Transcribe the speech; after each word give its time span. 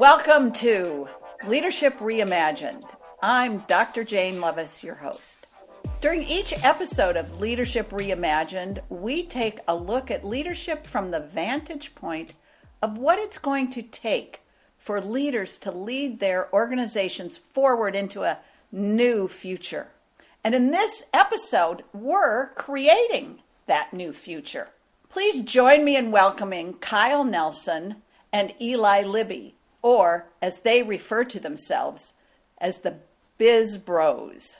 Welcome 0.00 0.52
to 0.52 1.10
Leadership 1.46 1.98
Reimagined. 1.98 2.88
I'm 3.22 3.58
Dr. 3.68 4.02
Jane 4.02 4.40
Levis, 4.40 4.82
your 4.82 4.94
host. 4.94 5.46
During 6.00 6.22
each 6.22 6.54
episode 6.64 7.18
of 7.18 7.38
Leadership 7.38 7.90
Reimagined, 7.90 8.80
we 8.88 9.26
take 9.26 9.58
a 9.68 9.76
look 9.76 10.10
at 10.10 10.24
leadership 10.24 10.86
from 10.86 11.10
the 11.10 11.20
vantage 11.20 11.94
point 11.94 12.32
of 12.80 12.96
what 12.96 13.18
it's 13.18 13.36
going 13.36 13.68
to 13.72 13.82
take 13.82 14.40
for 14.78 15.02
leaders 15.02 15.58
to 15.58 15.70
lead 15.70 16.18
their 16.18 16.50
organizations 16.54 17.36
forward 17.36 17.94
into 17.94 18.22
a 18.22 18.38
new 18.72 19.28
future. 19.28 19.88
And 20.42 20.54
in 20.54 20.70
this 20.70 21.04
episode, 21.12 21.84
we're 21.92 22.54
creating 22.54 23.40
that 23.66 23.92
new 23.92 24.14
future. 24.14 24.68
Please 25.10 25.42
join 25.42 25.84
me 25.84 25.94
in 25.94 26.10
welcoming 26.10 26.72
Kyle 26.78 27.22
Nelson 27.22 27.96
and 28.32 28.54
Eli 28.62 29.02
Libby, 29.02 29.56
or 29.82 30.26
as 30.42 30.60
they 30.60 30.82
refer 30.82 31.24
to 31.24 31.40
themselves, 31.40 32.14
as 32.58 32.78
the 32.78 32.96
Biz 33.38 33.78
Bros. 33.78 34.56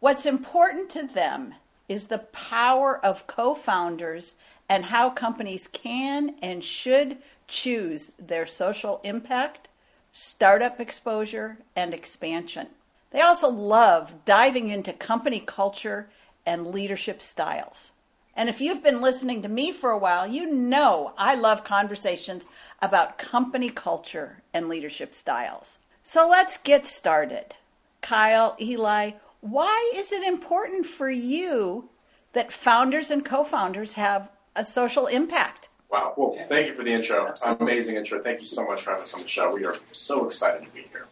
What's 0.00 0.26
important 0.26 0.90
to 0.90 1.06
them 1.06 1.54
is 1.88 2.06
the 2.06 2.18
power 2.18 2.98
of 3.04 3.26
co 3.26 3.54
founders 3.54 4.36
and 4.68 4.86
how 4.86 5.10
companies 5.10 5.66
can 5.66 6.34
and 6.42 6.64
should 6.64 7.18
choose 7.46 8.12
their 8.18 8.46
social 8.46 9.00
impact, 9.04 9.68
startup 10.12 10.80
exposure, 10.80 11.58
and 11.76 11.92
expansion. 11.92 12.68
They 13.10 13.20
also 13.20 13.48
love 13.50 14.24
diving 14.24 14.70
into 14.70 14.92
company 14.92 15.40
culture 15.40 16.08
and 16.46 16.66
leadership 16.66 17.20
styles. 17.20 17.92
And 18.34 18.48
if 18.48 18.60
you've 18.60 18.82
been 18.82 19.02
listening 19.02 19.42
to 19.42 19.48
me 19.48 19.72
for 19.72 19.90
a 19.90 19.98
while, 19.98 20.26
you 20.26 20.50
know 20.50 21.12
I 21.18 21.34
love 21.34 21.64
conversations 21.64 22.46
about 22.82 23.16
company 23.16 23.70
culture 23.70 24.42
and 24.52 24.68
leadership 24.68 25.14
styles. 25.14 25.78
So 26.02 26.28
let's 26.28 26.56
get 26.56 26.86
started. 26.86 27.56
Kyle, 28.02 28.56
Eli, 28.60 29.12
why 29.40 29.92
is 29.94 30.12
it 30.12 30.24
important 30.24 30.84
for 30.86 31.10
you 31.10 31.88
that 32.32 32.52
founders 32.52 33.10
and 33.10 33.24
co 33.24 33.44
founders 33.44 33.94
have 33.94 34.28
a 34.56 34.64
social 34.64 35.06
impact? 35.06 35.68
Wow. 35.90 36.14
Well, 36.16 36.36
thank 36.48 36.68
you 36.68 36.74
for 36.74 36.82
the 36.82 36.92
intro. 36.92 37.32
Amazing 37.60 37.96
intro. 37.96 38.20
Thank 38.20 38.40
you 38.40 38.46
so 38.46 38.66
much 38.66 38.82
for 38.82 38.90
having 38.90 39.04
us 39.04 39.14
on 39.14 39.22
the 39.22 39.28
show. 39.28 39.52
We 39.52 39.64
are 39.64 39.76
so 39.92 40.26
excited 40.26 40.64
to 40.66 40.70
be 40.70 40.86
here. 40.90 41.06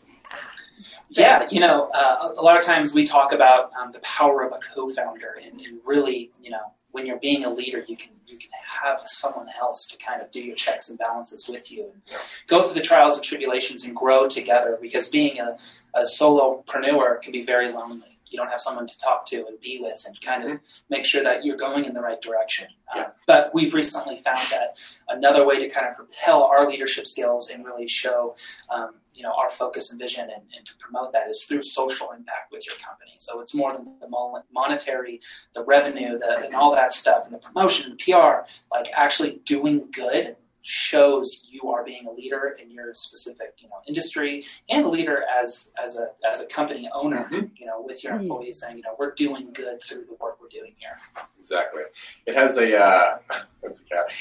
Yeah, 1.10 1.46
you 1.50 1.60
know, 1.60 1.90
uh, 1.92 2.34
a 2.36 2.42
lot 2.42 2.56
of 2.56 2.64
times 2.64 2.94
we 2.94 3.04
talk 3.04 3.32
about 3.32 3.72
um, 3.74 3.90
the 3.90 3.98
power 3.98 4.44
of 4.44 4.52
a 4.52 4.58
co-founder, 4.74 5.40
and, 5.44 5.60
and, 5.60 5.80
really, 5.84 6.30
you 6.40 6.50
know, 6.50 6.72
when 6.92 7.04
you're 7.04 7.18
being 7.18 7.44
a 7.44 7.50
leader, 7.50 7.84
you 7.88 7.96
can 7.96 8.10
you 8.26 8.38
can 8.38 8.48
have 8.82 9.02
someone 9.04 9.48
else 9.60 9.86
to 9.90 9.98
kind 9.98 10.22
of 10.22 10.30
do 10.30 10.42
your 10.42 10.56
checks 10.56 10.88
and 10.88 10.98
balances 10.98 11.48
with 11.48 11.70
you, 11.70 11.90
and 11.92 12.02
go 12.46 12.62
through 12.62 12.74
the 12.74 12.80
trials 12.80 13.14
and 13.14 13.24
tribulations, 13.24 13.84
and 13.84 13.94
grow 13.96 14.28
together. 14.28 14.78
Because 14.80 15.08
being 15.08 15.38
a, 15.40 15.56
a 15.94 16.02
solopreneur 16.02 17.20
can 17.22 17.32
be 17.32 17.44
very 17.44 17.72
lonely. 17.72 18.18
You 18.30 18.38
don't 18.38 18.48
have 18.48 18.60
someone 18.60 18.86
to 18.86 18.98
talk 18.98 19.26
to 19.26 19.46
and 19.46 19.60
be 19.60 19.80
with, 19.80 20.04
and 20.06 20.20
kind 20.20 20.44
of 20.44 20.50
mm-hmm. 20.50 20.64
make 20.88 21.04
sure 21.04 21.22
that 21.22 21.44
you're 21.44 21.56
going 21.56 21.84
in 21.84 21.94
the 21.94 22.00
right 22.00 22.20
direction. 22.20 22.68
Yeah. 22.94 23.02
Uh, 23.02 23.10
but 23.26 23.54
we've 23.54 23.74
recently 23.74 24.16
found 24.16 24.40
that 24.50 24.78
another 25.08 25.46
way 25.46 25.58
to 25.58 25.68
kind 25.68 25.86
of 25.86 25.96
propel 25.96 26.44
our 26.44 26.68
leadership 26.68 27.06
skills 27.06 27.50
and 27.50 27.64
really 27.64 27.88
show. 27.88 28.36
Um, 28.70 28.94
you 29.12 29.24
know 29.24 29.32
our 29.32 29.50
focus 29.50 29.90
and 29.90 30.00
vision 30.00 30.22
and, 30.22 30.42
and, 30.56 30.64
to 30.64 30.72
promote 30.78 31.12
that 31.12 31.28
is 31.28 31.44
through 31.44 31.62
social 31.62 32.12
impact 32.12 32.52
with 32.52 32.66
your 32.66 32.76
company 32.76 33.12
so 33.18 33.40
it's 33.40 33.54
more 33.54 33.72
than 33.72 33.84
the 34.00 34.08
monetary 34.52 35.20
the 35.52 35.64
revenue 35.64 36.18
the, 36.18 36.44
and 36.44 36.54
all 36.54 36.72
that 36.74 36.92
stuff 36.92 37.24
and 37.24 37.34
the 37.34 37.38
promotion 37.38 37.90
and 37.90 37.98
pr 37.98 38.46
like 38.70 38.88
actually 38.94 39.40
doing 39.44 39.84
good 39.92 40.36
shows 40.62 41.44
you 41.48 41.70
are 41.70 41.84
being 41.84 42.06
a 42.06 42.12
leader 42.12 42.56
in 42.62 42.70
your 42.70 42.94
specific 42.94 43.54
you 43.58 43.68
know 43.68 43.76
industry 43.88 44.44
and 44.68 44.84
a 44.84 44.88
leader 44.88 45.24
as 45.40 45.72
as 45.82 45.96
a 45.96 46.08
as 46.28 46.40
a 46.40 46.46
company 46.46 46.88
owner 46.94 47.24
mm-hmm. 47.24 47.46
you 47.56 47.66
know 47.66 47.80
with 47.80 48.04
your 48.04 48.14
mm-hmm. 48.14 48.22
employees 48.22 48.60
saying 48.60 48.76
you 48.76 48.82
know 48.82 48.94
we're 48.98 49.12
doing 49.12 49.50
good 49.52 49.82
through 49.82 50.04
the 50.04 50.16
work 50.20 50.38
we're 50.40 50.48
doing 50.48 50.72
here 50.78 50.98
exactly 51.40 51.82
it 52.26 52.34
has 52.34 52.58
a 52.58 52.78
uh, 52.78 53.18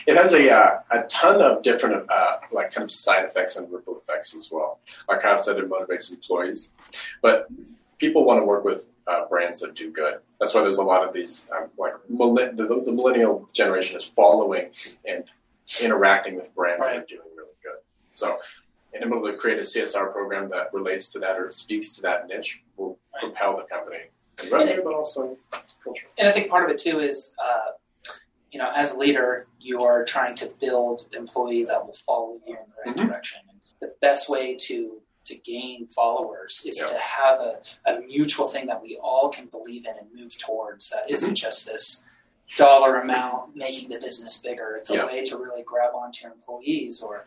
it 0.08 0.16
has 0.16 0.34
a 0.34 0.52
uh, 0.52 0.80
a 0.92 1.04
ton 1.04 1.42
of 1.42 1.62
different 1.62 2.10
uh, 2.10 2.38
like 2.52 2.72
kind 2.72 2.84
of 2.84 2.92
side 2.92 3.26
effects 3.26 3.58
and 3.58 3.72
ripple 3.72 3.98
effects 3.98 4.34
as 4.36 4.50
well 4.52 4.80
like 5.08 5.26
i 5.26 5.36
said 5.36 5.58
it 5.58 5.70
motivates 5.70 6.12
employees 6.12 6.70
but 7.22 7.48
people 7.98 8.24
want 8.24 8.40
to 8.42 8.46
work 8.46 8.64
with 8.64 8.86
uh, 9.10 9.28
brands 9.28 9.60
that 9.60 9.76
do 9.76 9.92
good. 9.92 10.20
That's 10.40 10.54
why 10.54 10.62
there's 10.62 10.78
a 10.78 10.84
lot 10.84 11.06
of 11.06 11.14
these, 11.14 11.44
um, 11.56 11.70
like 11.78 11.94
the, 12.08 12.82
the, 12.86 12.92
millennial 12.92 13.48
generation 13.54 13.98
is 13.98 14.06
following 14.06 14.70
and 15.06 15.24
interacting 15.82 16.36
with 16.36 16.54
brands 16.56 16.82
right. 16.82 16.96
that 16.96 17.04
are 17.04 17.06
doing 17.06 17.28
really 17.36 17.50
good. 17.64 17.80
So, 18.14 18.38
and 18.94 19.04
able 19.04 19.22
to 19.24 19.34
create 19.34 19.60
a 19.60 19.62
CSR 19.62 20.12
program 20.12 20.50
that 20.50 20.74
relates 20.74 21.10
to 21.10 21.20
that 21.20 21.38
or 21.40 21.52
speaks 21.52 21.96
to 21.96 22.02
that 22.04 22.28
niche 22.28 22.62
will 22.76 22.98
right. 23.14 23.32
propel 23.32 23.58
the 23.58 23.64
company 23.64 24.06
and 24.42 24.52
revenue, 24.52 24.82
but 24.84 24.94
also 24.94 25.38
culture. 25.84 26.08
And 26.18 26.28
I 26.28 26.32
think 26.32 26.50
part 26.50 26.66
of 26.66 26.72
it 26.72 26.80
too 26.80 27.00
is, 27.00 27.36
uh, 27.44 27.74
you 28.52 28.60
know, 28.60 28.72
as 28.76 28.94
a 28.94 28.98
leader, 28.98 29.48
you 29.60 29.82
are 29.82 30.04
trying 30.04 30.36
to 30.36 30.52
build 30.60 31.08
employees 31.14 31.68
that 31.68 31.86
will 31.86 31.94
follow 31.94 32.40
you 32.48 32.56
in 32.56 32.66
the 32.66 32.90
right 32.90 32.98
mm-hmm. 32.98 33.08
direction. 33.08 33.42
And 33.50 33.60
the 33.80 33.94
best 34.02 34.30
way 34.30 34.56
to 34.62 35.02
to 35.26 35.36
gain 35.36 35.86
followers 35.88 36.64
is 36.66 36.78
to 36.78 36.98
have 36.98 37.40
a, 37.40 37.60
a 37.86 38.00
mutual 38.02 38.48
thing 38.48 38.66
that 38.66 38.82
we 38.82 38.98
all 39.02 39.30
can 39.30 39.46
believe 39.46 39.86
in 39.86 39.96
and 39.96 40.08
move 40.16 40.36
towards 40.40 40.90
that 40.90 41.04
isn't 41.08 41.30
mm-hmm. 41.30 41.36
just 41.36 41.68
this 41.68 42.04
dollar 42.58 43.00
amount 43.00 43.56
making 43.56 43.90
the 43.90 44.00
business 44.00 44.38
bigger. 44.38 44.76
It's 44.78 44.90
a 44.90 44.96
yeah. 44.96 45.06
way 45.06 45.24
to 45.24 45.38
really 45.38 45.64
grab 45.64 45.94
onto 45.94 46.24
your 46.24 46.34
employees 46.34 47.02
or 47.02 47.26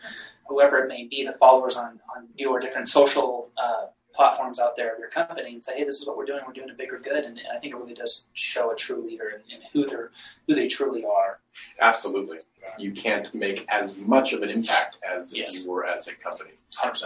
whoever 0.48 0.78
it 0.78 0.88
may 0.88 1.06
be, 1.06 1.24
the 1.24 1.32
followers 1.32 1.76
on, 1.76 2.00
on 2.16 2.28
your 2.36 2.58
different 2.58 2.88
social 2.88 3.50
uh, 3.56 3.86
platforms 4.14 4.58
out 4.58 4.76
there 4.76 4.92
of 4.92 4.98
your 4.98 5.08
company 5.08 5.54
and 5.54 5.64
say, 5.64 5.78
hey, 5.78 5.84
this 5.84 6.00
is 6.00 6.06
what 6.06 6.16
we're 6.16 6.24
doing. 6.24 6.40
We're 6.46 6.52
doing 6.52 6.70
a 6.70 6.74
bigger 6.74 6.98
good. 6.98 7.24
And, 7.24 7.38
and 7.38 7.46
I 7.54 7.58
think 7.58 7.72
it 7.72 7.76
really 7.76 7.94
does 7.94 8.26
show 8.32 8.70
a 8.72 8.76
true 8.76 9.06
leader 9.06 9.28
and, 9.28 9.62
who 9.72 9.86
they're 9.86 10.10
who 10.46 10.54
they 10.54 10.68
truly 10.68 11.04
are. 11.04 11.38
Absolutely. 11.80 12.38
You 12.78 12.92
can't 12.92 13.32
make 13.34 13.64
as 13.70 13.96
much 13.96 14.32
of 14.32 14.42
an 14.42 14.50
impact 14.50 14.98
as 15.08 15.34
yes. 15.34 15.64
you 15.64 15.70
were 15.70 15.86
as 15.86 16.08
a 16.08 16.14
company. 16.14 16.50
100%. 16.76 17.04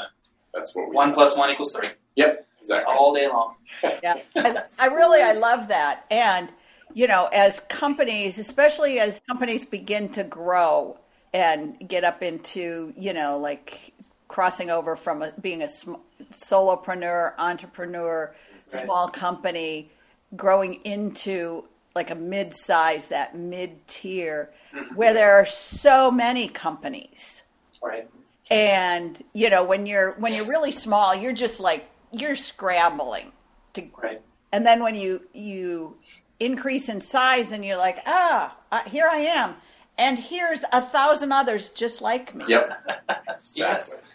That's 0.53 0.75
what 0.75 0.88
we 0.88 0.97
One 0.97 1.12
plus 1.12 1.37
one 1.37 1.50
equals 1.50 1.72
three. 1.72 1.88
Yep, 2.16 2.47
exactly. 2.59 2.93
All 2.93 3.15
day 3.15 3.28
long. 3.28 3.56
yeah. 4.03 4.21
And 4.34 4.62
I 4.78 4.87
really, 4.87 5.21
I 5.21 5.33
love 5.33 5.69
that. 5.69 6.06
And– 6.10 6.48
you 6.95 7.07
know, 7.07 7.29
as 7.33 7.61
companies, 7.61 8.39
especially 8.39 8.99
as 9.01 9.21
companies 9.29 9.65
begin 9.65 10.09
to 10.11 10.25
grow 10.25 10.99
and 11.33 11.77
get 11.89 12.05
up 12.05 12.23
into, 12.23 12.93
you 12.97 13.13
know, 13.13 13.39
like 13.39 13.93
crossing 14.29 14.71
over 14.71 14.97
from 14.97 15.23
a, 15.23 15.33
being 15.41 15.63
a 15.63 15.69
sm- 15.69 15.95
solopreneur, 16.33 17.33
entrepreneur, 17.39 18.35
right. 18.73 18.85
small 18.85 19.09
company, 19.09 19.91
growing 20.37 20.75
into 20.85 21.65
like 21.95 22.11
a 22.11 22.15
mid-size, 22.15 23.09
that 23.09 23.37
mid-tier, 23.37 24.51
mm-hmm. 24.75 24.95
where 24.95 25.15
there 25.15 25.35
are 25.35 25.47
so 25.47 26.11
many 26.11 26.49
companies. 26.49 27.43
Right. 27.83 28.09
And 28.51 29.23
you 29.33 29.51
know, 29.51 29.65
when 29.65 29.87
you're 29.87 30.13
when 30.15 30.33
you're 30.33 30.47
really 30.47 30.73
small, 30.73 31.15
you're 31.15 31.33
just 31.33 31.59
like 31.59 31.89
you're 32.13 32.37
scrambling 32.37 33.33
to. 33.75 33.83
Right. 34.01 34.23
And 34.53 34.65
then 34.65 34.83
when 34.83 34.95
you 34.95 35.23
you 35.33 35.97
increase 36.41 36.89
in 36.89 37.01
size 37.01 37.53
and 37.53 37.65
you're 37.65 37.77
like, 37.77 37.99
ah, 38.07 38.57
uh, 38.71 38.83
here 38.85 39.09
I 39.09 39.19
am. 39.19 39.55
And 39.99 40.19
here's 40.19 40.63
a 40.73 40.83
thousand 40.83 41.33
others 41.33 41.71
just 41.71 42.03
like 42.03 42.35
me. 42.35 42.45
Yep. 42.49 42.71
yes. 43.55 44.03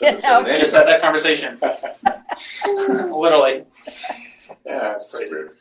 You 0.00 0.10
know, 0.10 0.44
just 0.52 0.74
had 0.74 0.88
that 0.88 1.00
conversation. 1.00 1.56
Literally. 2.66 3.64
Yeah, 4.66 4.80
that's 4.80 5.14
pretty 5.14 5.30
rude. 5.32 5.52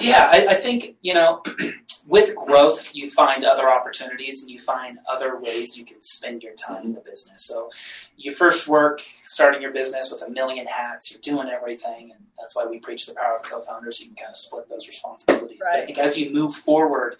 Yeah, 0.00 0.30
I, 0.32 0.46
I 0.50 0.54
think, 0.54 0.96
you 1.02 1.14
know, 1.14 1.42
with 2.08 2.34
growth, 2.34 2.90
you 2.94 3.10
find 3.10 3.44
other 3.44 3.70
opportunities 3.70 4.42
and 4.42 4.50
you 4.50 4.58
find 4.58 4.98
other 5.10 5.38
ways 5.38 5.76
you 5.76 5.84
can 5.84 6.00
spend 6.00 6.42
your 6.42 6.54
time 6.54 6.86
in 6.86 6.94
the 6.94 7.00
business. 7.00 7.44
So, 7.46 7.70
you 8.16 8.32
first 8.32 8.68
work 8.68 9.02
starting 9.22 9.60
your 9.60 9.72
business 9.72 10.10
with 10.10 10.22
a 10.22 10.30
million 10.30 10.66
hats, 10.66 11.10
you're 11.10 11.20
doing 11.20 11.48
everything, 11.48 12.12
and 12.12 12.24
that's 12.38 12.56
why 12.56 12.64
we 12.64 12.78
preach 12.78 13.06
the 13.06 13.14
power 13.14 13.36
of 13.36 13.42
co 13.42 13.60
founders. 13.60 14.00
You 14.00 14.06
can 14.06 14.16
kind 14.16 14.30
of 14.30 14.36
split 14.36 14.68
those 14.68 14.88
responsibilities. 14.88 15.58
Right. 15.62 15.74
But 15.74 15.82
I 15.82 15.86
think 15.86 15.98
as 15.98 16.18
you 16.18 16.32
move 16.32 16.54
forward, 16.54 17.16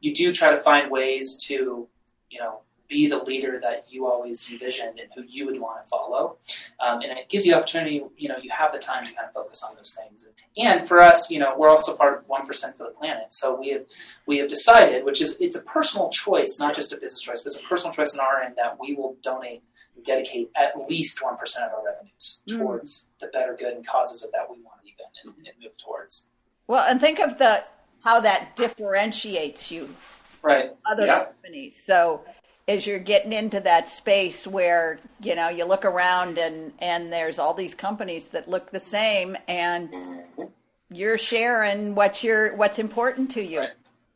you 0.00 0.14
do 0.14 0.32
try 0.32 0.50
to 0.50 0.58
find 0.58 0.90
ways 0.90 1.36
to, 1.44 1.86
you 2.30 2.40
know, 2.40 2.60
be 2.88 3.06
the 3.06 3.18
leader 3.18 3.58
that 3.62 3.86
you 3.88 4.06
always 4.06 4.50
envisioned 4.50 4.98
and 4.98 5.08
who 5.14 5.22
you 5.26 5.46
would 5.46 5.60
want 5.60 5.82
to 5.82 5.88
follow. 5.88 6.36
Um, 6.84 7.00
and 7.00 7.18
it 7.18 7.28
gives 7.28 7.46
you 7.46 7.54
opportunity, 7.54 8.02
you 8.16 8.28
know, 8.28 8.36
you 8.42 8.50
have 8.50 8.72
the 8.72 8.78
time 8.78 9.04
to 9.06 9.12
kind 9.12 9.26
of 9.26 9.32
focus 9.32 9.62
on 9.62 9.74
those 9.76 9.96
things. 9.98 10.28
And 10.56 10.86
for 10.86 11.00
us, 11.00 11.30
you 11.30 11.38
know, 11.38 11.54
we're 11.56 11.70
also 11.70 11.96
part 11.96 12.18
of 12.18 12.28
1% 12.28 12.76
for 12.76 12.84
the 12.84 12.90
planet. 12.90 13.32
So 13.32 13.58
we 13.58 13.70
have, 13.70 13.84
we 14.26 14.38
have 14.38 14.48
decided, 14.48 15.04
which 15.04 15.20
is, 15.20 15.36
it's 15.40 15.56
a 15.56 15.62
personal 15.62 16.10
choice, 16.10 16.58
not 16.60 16.74
just 16.74 16.92
a 16.92 16.96
business 16.96 17.20
choice, 17.20 17.42
but 17.42 17.54
it's 17.54 17.60
a 17.60 17.66
personal 17.66 17.92
choice 17.92 18.14
on 18.14 18.20
our 18.20 18.42
end 18.42 18.54
that 18.56 18.78
we 18.78 18.94
will 18.94 19.16
donate 19.22 19.62
dedicate 20.04 20.50
at 20.54 20.76
least 20.88 21.20
1% 21.20 21.32
of 21.32 21.72
our 21.72 21.84
revenues 21.84 22.42
mm. 22.48 22.58
towards 22.58 23.08
the 23.20 23.26
better 23.28 23.56
good 23.58 23.74
and 23.74 23.86
causes 23.86 24.22
of 24.22 24.30
that 24.32 24.48
we 24.50 24.60
want 24.62 24.80
to 24.82 24.88
even 24.88 25.06
and, 25.24 25.46
and 25.46 25.56
move 25.62 25.76
towards. 25.76 26.26
Well, 26.66 26.84
and 26.88 27.00
think 27.00 27.18
of 27.18 27.38
the 27.38 27.64
how 28.02 28.20
that 28.20 28.54
differentiates 28.54 29.70
you 29.70 29.88
right 30.42 30.72
other 30.84 31.06
yeah. 31.06 31.24
companies. 31.24 31.74
So 31.84 32.22
as 32.66 32.86
you're 32.86 32.98
getting 32.98 33.32
into 33.32 33.60
that 33.60 33.88
space 33.88 34.46
where 34.46 34.98
you 35.22 35.34
know 35.34 35.48
you 35.48 35.64
look 35.64 35.84
around 35.84 36.38
and 36.38 36.72
and 36.78 37.12
there's 37.12 37.38
all 37.38 37.54
these 37.54 37.74
companies 37.74 38.24
that 38.24 38.48
look 38.48 38.70
the 38.70 38.80
same 38.80 39.36
and 39.48 39.90
Mhm. 39.92 40.50
you're 40.90 41.18
sharing 41.18 41.94
what 41.94 42.22
you're 42.24 42.54
what's 42.56 42.78
important 42.78 43.30
to 43.32 43.42
you 43.42 43.60
Right. 43.60 43.70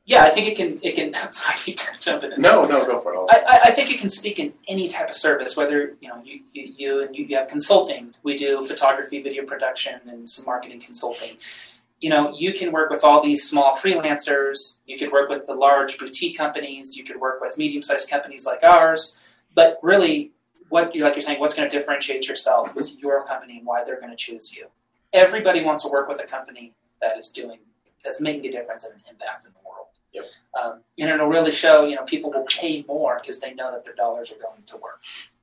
Yeah, 0.06 0.22
I 0.24 0.30
think 0.30 0.46
it 0.48 0.56
can. 0.56 0.80
It 0.82 0.94
can. 0.96 1.12
Sorry, 1.32 1.52
I 1.54 1.58
keep 1.58 1.78
jumping 2.00 2.32
in. 2.32 2.40
No, 2.40 2.64
no, 2.64 2.82
go 2.86 2.98
for 3.02 3.12
it. 3.12 3.18
I'll- 3.18 3.28
I, 3.30 3.58
I- 3.58 3.60
I 3.64 3.70
think 3.72 3.90
it 3.90 4.00
can 4.00 4.08
speak 4.08 4.38
in 4.38 4.54
any 4.66 4.88
type 4.88 5.10
of 5.10 5.14
service, 5.14 5.54
whether 5.54 5.96
you 6.00 6.08
know 6.08 6.22
you, 6.24 6.40
you, 6.54 6.72
you 6.78 7.02
and 7.02 7.14
you, 7.14 7.26
you 7.26 7.36
have 7.36 7.48
consulting. 7.48 8.14
We 8.22 8.34
do 8.34 8.64
photography, 8.64 9.20
video 9.20 9.44
production, 9.44 10.00
and 10.08 10.26
some 10.30 10.46
marketing 10.46 10.80
consulting. 10.80 11.36
You 12.00 12.10
know, 12.10 12.32
you 12.36 12.52
can 12.52 12.70
work 12.70 12.90
with 12.90 13.02
all 13.02 13.22
these 13.22 13.48
small 13.48 13.74
freelancers. 13.74 14.76
You 14.86 14.98
could 14.98 15.10
work 15.10 15.28
with 15.28 15.46
the 15.46 15.54
large 15.54 15.98
boutique 15.98 16.36
companies. 16.36 16.96
You 16.96 17.04
could 17.04 17.20
work 17.20 17.40
with 17.40 17.58
medium-sized 17.58 18.08
companies 18.08 18.46
like 18.46 18.62
ours. 18.62 19.16
But 19.54 19.78
really, 19.82 20.32
what 20.68 20.94
you 20.94 21.02
like 21.02 21.14
you're 21.14 21.22
saying, 21.22 21.40
what's 21.40 21.54
going 21.54 21.68
to 21.68 21.76
differentiate 21.76 22.28
yourself 22.28 22.74
with 22.74 22.94
your 22.98 23.24
company 23.24 23.58
and 23.58 23.66
why 23.66 23.84
they're 23.84 23.98
going 23.98 24.10
to 24.10 24.16
choose 24.16 24.54
you? 24.54 24.68
Everybody 25.12 25.64
wants 25.64 25.84
to 25.84 25.90
work 25.90 26.08
with 26.08 26.22
a 26.22 26.26
company 26.26 26.72
that 27.00 27.18
is 27.18 27.30
doing 27.30 27.58
that's 28.04 28.20
making 28.20 28.46
a 28.46 28.52
difference 28.52 28.84
and 28.84 28.94
an 28.94 29.00
impact 29.10 29.44
in 29.44 29.50
the 29.52 29.68
world. 29.68 29.86
Yep. 30.12 30.24
Um, 30.60 30.80
and 30.98 31.10
it'll 31.10 31.26
really 31.26 31.52
show, 31.52 31.86
you 31.86 31.96
know, 31.96 32.04
people 32.04 32.30
will 32.30 32.46
pay 32.46 32.84
more 32.86 33.18
because 33.20 33.40
they 33.40 33.54
know 33.54 33.72
that 33.72 33.84
their 33.84 33.94
dollars 33.94 34.30
are 34.32 34.36
going 34.36 34.62
to 34.66 34.76
work. 34.76 35.00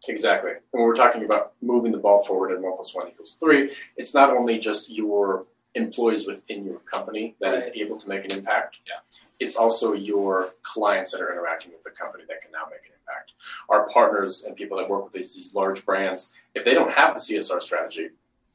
Exactly. 0.08 0.52
And 0.52 0.62
when 0.72 0.84
we're 0.84 0.96
talking 0.96 1.26
about 1.26 1.54
moving 1.62 1.92
the 1.92 1.98
ball 1.98 2.24
forward 2.24 2.52
and 2.52 2.64
one 2.64 2.76
plus 2.76 2.94
one 2.94 3.08
equals 3.08 3.38
three, 3.40 3.76
it's 3.98 4.14
not 4.14 4.32
only 4.32 4.58
just 4.58 4.90
your 4.90 5.46
employees 5.76 6.26
within 6.26 6.66
your 6.66 6.80
company 6.80 7.36
that 7.40 7.54
is 7.54 7.66
Right. 7.66 7.78
able 7.78 8.00
to 8.00 8.08
make 8.10 8.26
an 8.26 8.32
impact. 8.32 8.78
Yeah. 8.88 8.96
It's 9.40 9.56
also 9.58 9.94
your 9.94 10.54
clients 10.64 11.12
that 11.12 11.22
are 11.22 11.32
interacting 11.32 11.72
with 11.74 11.84
the 11.84 11.92
company 11.92 12.24
that 12.30 12.42
can 12.42 12.52
now 12.52 12.66
make 12.72 12.86
an 12.86 12.94
impact. 13.00 13.34
Our 13.70 13.88
partners 13.90 14.44
and 14.46 14.56
people 14.56 14.78
that 14.78 14.90
work 14.90 15.04
with 15.04 15.14
these, 15.14 15.34
these 15.36 15.54
large 15.54 15.86
brands, 15.86 16.32
if 16.56 16.64
they 16.64 16.74
don't 16.74 16.92
have 16.92 17.16
a 17.16 17.20
CSR 17.20 17.62
strategy, 17.62 18.10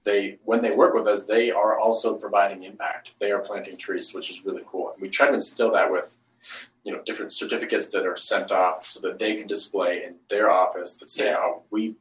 they 0.05 0.39
when 0.45 0.63
they 0.63 0.71
work 0.71 0.95
with 0.95 1.07
us, 1.07 1.27
they 1.27 1.51
are 1.51 1.79
also 1.79 2.15
providing 2.15 2.63
impact. 2.65 3.11
They 3.19 3.31
are 3.33 3.41
planting 3.41 3.77
trees, 3.77 4.15
which 4.15 4.31
is 4.31 4.45
really 4.47 4.63
cool. 4.67 4.93
And 4.93 5.03
we 5.03 5.11
try 5.11 5.29
to 5.29 5.35
instill 5.35 5.71
that 5.73 5.93
with 5.93 6.17
you 6.85 6.93
know 6.93 7.03
different 7.03 7.33
certificates 7.33 7.91
that 7.91 8.07
are 8.07 8.17
sent 8.17 8.51
off 8.51 8.87
so 8.87 9.01
that 9.01 9.19
they 9.19 9.37
can 9.37 9.47
display 9.47 10.05
in 10.05 10.15
their 10.29 10.51
office 10.51 10.95
that 10.97 11.11
say, 11.11 11.27
Yeah. 11.27 11.37
"Oh, 11.41 11.65
we 11.69 11.97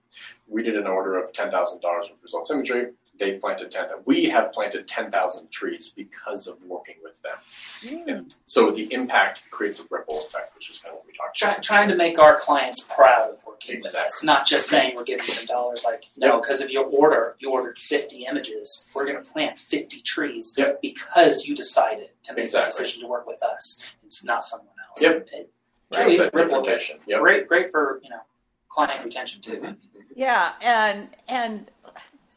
we 0.48 0.64
did 0.64 0.78
an 0.78 0.88
order 0.88 1.22
of 1.22 1.34
ten 1.34 1.52
thousand 1.52 1.82
dollars 1.82 2.10
with 2.10 2.24
results 2.24 2.50
imagery. 2.52 2.94
They 3.20 3.34
planted 3.34 3.70
ten. 3.70 3.86
We 4.06 4.26
have 4.30 4.54
planted 4.54 4.88
ten 4.88 5.12
thousand 5.12 5.52
trees 5.52 5.92
because 5.94 6.48
of 6.48 6.58
working 6.64 6.96
with 7.04 7.22
them. 7.22 7.36
Mm. 7.82 8.36
So 8.46 8.72
the 8.72 8.92
impact 8.94 9.42
creates 9.52 9.80
a 9.82 9.84
ripple 9.92 10.20
effect, 10.26 10.56
which 10.56 10.72
is 10.72 10.78
kind 10.80 10.94
of 10.94 11.00
what 11.00 11.06
we 11.08 11.14
talked 11.14 11.36
Try, 11.38 11.50
about. 11.52 11.64
trying 11.64 11.90
to 11.90 11.96
make 11.96 12.18
our 12.18 12.38
clients 12.40 12.80
proud 12.82 13.32
of 13.32 13.46
working 13.46 13.76
with 13.76 13.86
Exactly. 13.86 14.06
us, 14.06 14.24
not 14.24 14.46
just 14.48 14.70
saying 14.70 14.96
we're 14.96 15.04
giving 15.04 15.28
them 15.36 15.46
dollars. 15.48 15.84
Like, 15.86 16.06
no, 16.16 16.40
because 16.40 16.62
if 16.62 16.72
you 16.72 16.82
order, 16.84 17.36
you 17.40 17.52
ordered 17.52 17.78
50 17.78 18.26
images, 18.26 18.90
we're 18.96 19.06
going 19.06 19.22
to 19.24 19.30
plant 19.32 19.60
50 19.60 20.02
trees 20.02 20.54
Yep. 20.58 20.82
because 20.82 21.46
you 21.46 21.54
decided 21.56 22.10
to 22.24 22.34
make 22.34 22.44
Exactly. 22.46 22.72
the 22.72 22.78
decision 22.84 23.02
to 23.02 23.08
work 23.08 23.28
with 23.28 23.44
us. 23.44 23.94
It's 24.06 24.24
not 24.24 24.44
someone 24.46 24.70
else. 24.88 25.02
Yep. 25.02 25.28
It 25.34 25.52
Right. 25.92 26.02
truly 26.04 26.12
is 26.14 26.18
That 26.20 26.34
a 26.34 26.38
ripple 26.38 26.60
effect. 26.62 26.92
Yep. 27.06 27.20
Great, 27.20 27.48
great 27.50 27.70
for 27.72 28.00
you 28.02 28.10
know 28.12 28.22
client 28.70 29.04
retention 29.04 29.42
too. 29.42 29.58
Mhm. 29.58 29.78
Yeah, 30.16 30.54
and 30.62 31.16
and 31.28 31.70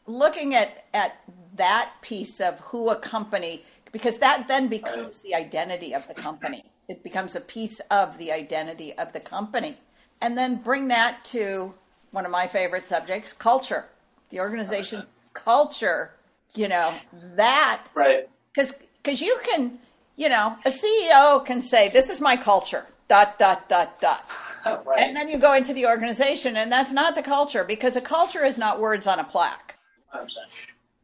looking 0.05 0.53
at 0.55 0.85
at 0.93 1.17
that 1.55 1.91
piece 2.01 2.39
of 2.41 2.59
who 2.59 2.89
a 2.89 2.95
company 2.95 3.63
because 3.91 4.17
that 4.17 4.47
then 4.47 4.67
becomes 4.67 5.19
the 5.19 5.35
identity 5.35 5.93
of 5.93 6.07
the 6.07 6.13
company. 6.13 6.65
It 6.89 7.03
becomes 7.03 7.35
a 7.35 7.39
piece 7.39 7.79
of 7.91 8.17
the 8.17 8.31
identity 8.31 8.97
of 8.97 9.13
the 9.13 9.19
company. 9.19 9.77
And 10.21 10.37
then 10.37 10.55
bring 10.57 10.87
that 10.87 11.23
to 11.25 11.73
one 12.11 12.25
of 12.25 12.31
my 12.31 12.47
favorite 12.47 12.85
subjects, 12.85 13.33
culture. 13.33 13.85
The 14.31 14.39
organization 14.39 15.05
culture, 15.33 16.11
you 16.55 16.67
know, 16.67 16.93
that 17.35 17.83
Right. 17.93 18.27
because 18.53 18.73
because 19.01 19.21
you 19.21 19.37
can, 19.43 19.79
you 20.15 20.29
know, 20.29 20.55
a 20.65 20.71
CEO 20.71 21.45
can 21.45 21.61
say, 21.61 21.89
"This 21.89 22.09
is 22.09 22.19
my 22.21 22.35
culture." 22.37 22.87
Dot 23.09 23.37
dot 23.37 23.67
dot 23.69 23.99
dot. 23.99 24.23
right. 24.85 24.99
And 24.99 25.15
then 25.15 25.27
you 25.27 25.37
go 25.37 25.53
into 25.53 25.73
the 25.73 25.85
organization, 25.85 26.55
and 26.57 26.71
that's 26.71 26.91
not 26.91 27.15
the 27.15 27.21
culture 27.21 27.63
because 27.63 27.95
a 27.95 28.01
culture 28.01 28.45
is 28.45 28.57
not 28.57 28.79
words 28.79 29.05
on 29.07 29.19
a 29.19 29.23
plaque. 29.23 29.72
100%. 30.13 30.27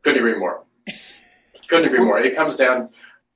Couldn't 0.02 0.20
agree 0.20 0.38
more. 0.38 0.64
Couldn't 1.68 1.86
agree 1.86 2.04
more. 2.04 2.20
It 2.20 2.36
comes 2.36 2.56
down. 2.56 2.90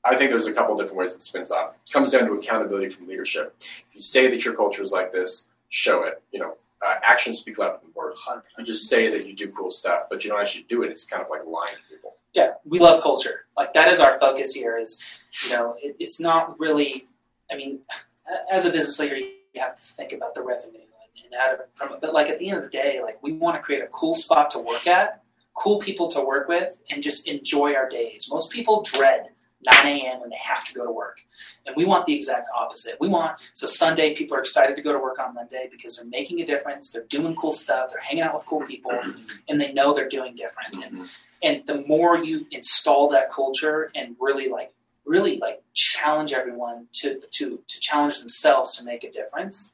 I 0.06 0.16
think 0.18 0.32
there's 0.32 0.48
a 0.48 0.54
couple 0.54 0.76
different 0.76 0.98
ways 0.98 1.14
it 1.14 1.22
spins 1.24 1.52
off. 1.52 1.76
It 1.88 1.92
comes 1.92 2.12
down 2.12 2.26
to 2.28 2.34
accountability 2.34 2.90
from 2.90 3.08
leadership. 3.08 3.56
If 3.60 3.96
you 3.96 4.02
say 4.02 4.30
that 4.30 4.44
your 4.44 4.56
culture 4.56 4.82
is 4.82 4.92
like 4.92 5.12
this, 5.12 5.48
show 5.70 6.04
it. 6.04 6.22
You 6.32 6.40
know, 6.40 6.58
uh, 6.86 6.96
actions 7.04 7.40
speak 7.40 7.58
louder 7.58 7.80
than 7.82 7.92
words. 7.96 8.28
You 8.58 8.66
just 8.66 8.90
say 8.90 9.10
that 9.10 9.26
you 9.28 9.36
do 9.36 9.50
cool 9.50 9.72
stuff, 9.72 10.04
but 10.10 10.24
you 10.24 10.32
don't 10.32 10.42
actually 10.42 10.64
do 10.64 10.84
it. 10.84 10.92
It's 10.92 11.06
kind 11.06 11.24
of 11.24 11.30
like 11.30 11.46
lying 11.46 11.76
to 11.76 11.96
people. 11.96 12.16
yeah, 12.34 12.54
we 12.66 12.80
love 12.80 13.02
culture. 13.02 13.46
Like 13.56 13.74
that 13.74 13.88
is 13.88 14.00
our 14.00 14.20
focus 14.20 14.54
here. 14.54 14.78
Is 14.78 15.02
you 15.46 15.52
know, 15.52 15.76
it, 15.82 15.96
it's 16.00 16.20
not 16.20 16.60
really. 16.60 17.08
I 17.52 17.56
mean, 17.56 17.80
as 18.52 18.66
a 18.66 18.72
business 18.72 19.00
leader, 19.00 19.16
you 19.16 19.32
have 19.58 19.76
to 19.76 19.82
think 19.82 20.12
about 20.12 20.36
the 20.36 20.42
revenue 20.42 20.74
and, 20.74 21.26
and 21.26 21.34
how 21.40 21.52
to 21.52 21.64
promote. 21.76 22.02
But 22.02 22.14
like 22.14 22.30
at 22.30 22.40
the 22.40 22.50
end 22.50 22.58
of 22.58 22.64
the 22.64 22.70
day, 22.70 23.00
like 23.02 23.22
we 23.22 23.34
want 23.34 23.56
to 23.56 23.62
create 23.62 23.84
a 23.84 23.88
cool 23.88 24.16
spot 24.16 24.50
to 24.52 24.60
work 24.60 24.88
at, 24.88 25.23
cool 25.54 25.80
people 25.80 26.08
to 26.10 26.22
work 26.22 26.48
with, 26.48 26.82
and 26.92 27.04
just 27.04 27.28
enjoy 27.28 27.74
our 27.74 27.88
days. 27.88 28.28
Most 28.30 28.52
people 28.52 28.82
dread 28.82 29.28
9 29.66 29.88
a.m. 29.88 30.20
when 30.20 30.30
they 30.30 30.40
have 30.42 30.66
to 30.66 30.74
go 30.74 30.86
to 30.86 30.92
work, 30.92 31.20
and 31.66 31.76
we 31.76 31.86
want 31.86 32.06
the 32.06 32.14
exact 32.14 32.50
opposite. 32.58 32.98
We 33.00 33.08
want 33.08 33.50
so 33.54 33.68
Sunday 33.68 34.14
people 34.14 34.36
are 34.36 34.40
excited 34.40 34.76
to 34.76 34.82
go 34.82 34.92
to 34.92 35.00
work 35.00 35.20
on 35.20 35.34
Monday 35.34 35.68
because 35.72 35.98
they're 35.98 36.06
making 36.06 36.42
a 36.42 36.46
difference. 36.46 36.92
They're 36.92 37.06
doing 37.10 37.36
cool 37.36 37.54
stuff. 37.54 37.90
They're 37.90 38.02
hanging 38.02 38.24
out 38.24 38.34
with 38.34 38.46
cool 38.46 38.66
people, 38.66 38.92
and 39.50 39.60
they 39.60 39.72
know 39.74 39.94
they're 39.94 40.10
doing 40.10 40.36
different. 40.36 40.84
And 40.84 41.00
mm-hmm. 41.00 41.06
and 41.44 41.66
the 41.66 41.86
more 41.88 42.18
you 42.18 42.46
install 42.52 43.10
that 43.10 43.30
culture 43.30 43.92
and 43.96 44.16
really 44.20 44.50
like 44.50 44.74
really 45.06 45.38
like 45.38 45.62
challenge 45.74 46.34
everyone 46.34 46.88
to 46.94 47.22
to 47.32 47.60
to 47.68 47.80
challenge 47.80 48.20
themselves 48.20 48.76
to 48.78 48.84
make 48.84 49.04
a 49.04 49.12
difference 49.12 49.73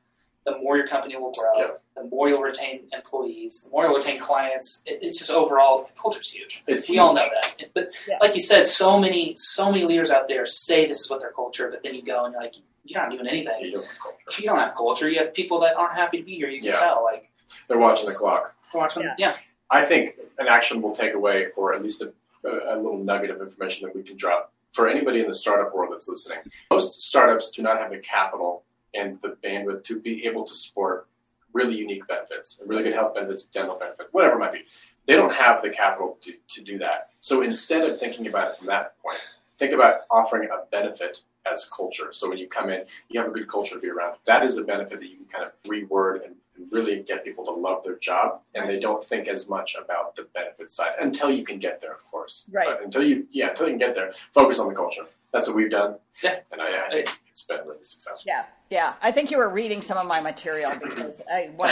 the 0.49 0.57
more 0.59 0.77
your 0.77 0.87
company 0.87 1.15
will 1.15 1.31
grow 1.31 1.57
Yeah. 1.57 1.67
the 1.95 2.03
more 2.05 2.27
you'll 2.29 2.41
retain 2.41 2.81
employees 2.93 3.61
the 3.63 3.69
more 3.69 3.85
you'll 3.85 3.95
retain 3.95 4.19
clients 4.19 4.81
it, 4.85 4.99
it's 5.01 5.17
just 5.19 5.31
overall 5.31 5.89
culture's 6.01 6.29
huge 6.29 6.63
It's 6.67 6.89
we 6.89 6.97
all 6.99 7.13
know 7.13 7.27
that 7.35 7.53
It- 7.61 7.71
but 7.73 7.93
Yeah. 8.07 8.17
like 8.21 8.35
you 8.35 8.41
said 8.41 8.67
so 8.67 8.99
many 8.99 9.33
so 9.35 9.71
many 9.71 9.85
leaders 9.85 10.11
out 10.11 10.27
there 10.27 10.45
say 10.45 10.85
this 10.85 10.99
is 11.01 11.09
what 11.09 11.19
their 11.19 11.31
culture 11.31 11.69
but 11.71 11.83
then 11.83 11.93
you 11.95 12.03
go 12.03 12.25
and 12.25 12.33
you're 12.33 12.41
like 12.41 12.55
you're 12.85 13.01
not 13.01 13.11
doing 13.11 13.27
anything 13.27 13.61
You 13.65 13.71
don't 13.73 13.85
have 13.85 13.99
culture. 13.99 14.41
you 14.41 14.47
don't 14.47 14.59
have 14.59 14.75
culture 14.75 15.09
you 15.09 15.19
have 15.19 15.33
people 15.33 15.59
that 15.61 15.75
aren't 15.75 15.93
happy 15.95 16.17
to 16.17 16.23
be 16.23 16.35
here 16.35 16.49
you 16.49 16.59
can 16.59 16.69
Yeah. 16.69 16.79
tell 16.79 17.03
like 17.03 17.29
They're 17.67 17.77
watching 17.77 18.07
the 18.07 18.13
clock. 18.15 18.55
watch 18.73 18.95
them 18.95 19.03
Yeah. 19.03 19.15
yeah 19.17 19.35
I 19.71 19.85
think 19.85 20.17
an 20.39 20.47
actionable 20.47 20.95
takeaway, 20.95 21.49
or 21.55 21.75
at 21.75 21.83
least 21.83 22.01
a, 22.01 22.11
a, 22.43 22.73
a 22.73 22.75
little 22.77 22.97
nugget 22.97 23.29
of 23.29 23.39
information 23.39 23.85
that 23.85 23.95
we 23.95 24.01
can 24.01 24.17
drop 24.17 24.51
for 24.71 24.87
anybody 24.87 25.19
in 25.19 25.27
the 25.27 25.33
startup 25.33 25.75
world 25.75 25.93
that's 25.93 26.07
listening. 26.07 26.39
Most 26.71 27.03
startups 27.03 27.51
do 27.51 27.61
not 27.61 27.77
have 27.77 27.91
the 27.91 27.99
capital 27.99 28.63
and 28.93 29.19
the 29.21 29.37
bandwidth 29.43 29.83
to 29.83 29.99
be 29.99 30.25
able 30.25 30.43
to 30.43 30.53
support 30.53 31.07
really 31.53 31.75
unique 31.75 32.07
benefits, 32.07 32.59
and 32.59 32.69
really 32.69 32.83
good 32.83 32.93
health 32.93 33.15
benefits, 33.15 33.45
dental 33.45 33.75
benefits, 33.75 34.09
whatever 34.11 34.35
it 34.35 34.39
might 34.39 34.53
be. 34.53 34.63
They 35.05 35.15
don't 35.15 35.33
have 35.33 35.61
the 35.63 35.69
capital 35.69 36.17
to, 36.21 36.33
to 36.49 36.61
do 36.61 36.77
that. 36.77 37.09
So 37.21 37.41
instead 37.41 37.89
of 37.89 37.99
thinking 37.99 38.27
about 38.27 38.51
it 38.51 38.57
from 38.57 38.67
that 38.67 39.01
point, 39.01 39.17
think 39.57 39.73
about 39.73 40.01
offering 40.11 40.47
a 40.51 40.65
benefit 40.69 41.17
as 41.51 41.65
culture. 41.65 42.09
So 42.11 42.29
when 42.29 42.37
you 42.37 42.47
come 42.47 42.69
in, 42.69 42.83
you 43.09 43.19
have 43.19 43.29
a 43.29 43.33
good 43.33 43.49
culture 43.49 43.75
to 43.75 43.81
be 43.81 43.89
around. 43.89 44.17
That 44.25 44.43
is 44.43 44.57
a 44.57 44.63
benefit 44.63 44.99
that 44.99 45.09
you 45.09 45.15
can 45.17 45.25
kind 45.25 45.45
of 45.45 45.53
reword 45.63 46.25
and 46.25 46.35
really 46.71 46.99
get 46.99 47.23
people 47.23 47.45
to 47.45 47.51
love 47.51 47.83
their 47.83 47.95
job, 47.95 48.41
and 48.53 48.69
they 48.69 48.79
don't 48.79 49.03
think 49.03 49.27
as 49.27 49.47
much 49.47 49.75
about 49.81 50.15
the 50.15 50.27
benefit 50.35 50.69
side 50.69 50.91
until 51.01 51.31
you 51.31 51.43
can 51.43 51.57
get 51.57 51.79
there, 51.81 51.93
of 51.93 52.05
course. 52.11 52.45
Right. 52.51 52.67
But 52.67 52.83
until 52.83 53.01
you, 53.01 53.25
yeah, 53.31 53.49
until 53.49 53.67
you 53.67 53.71
can 53.71 53.79
get 53.79 53.95
there, 53.95 54.13
focus 54.33 54.59
on 54.59 54.67
the 54.67 54.75
culture. 54.75 55.03
That's 55.31 55.47
what 55.47 55.55
we've 55.55 55.71
done. 55.71 55.95
Yeah. 56.21 56.39
And 56.51 56.61
I, 56.61 56.85
I 56.85 56.89
think 56.89 57.17
it's 57.39 57.47
been 57.47 57.65
really 57.67 57.83
successful. 57.83 58.23
Yeah, 58.27 58.45
yeah. 58.69 58.93
I 59.01 59.11
think 59.11 59.31
you 59.31 59.37
were 59.37 59.49
reading 59.49 59.81
some 59.81 59.97
of 59.97 60.05
my 60.07 60.19
material 60.19 60.71
because 60.81 61.21
I 61.31 61.51
want 61.57 61.71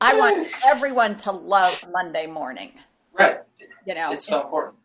I 0.00 0.14
want 0.18 0.48
everyone 0.64 1.16
to 1.18 1.32
love 1.32 1.84
Monday 1.92 2.26
morning. 2.26 2.72
right 3.12 3.40
You 3.86 3.94
know, 3.94 4.12
it's 4.12 4.26
so 4.26 4.42
important 4.42 4.76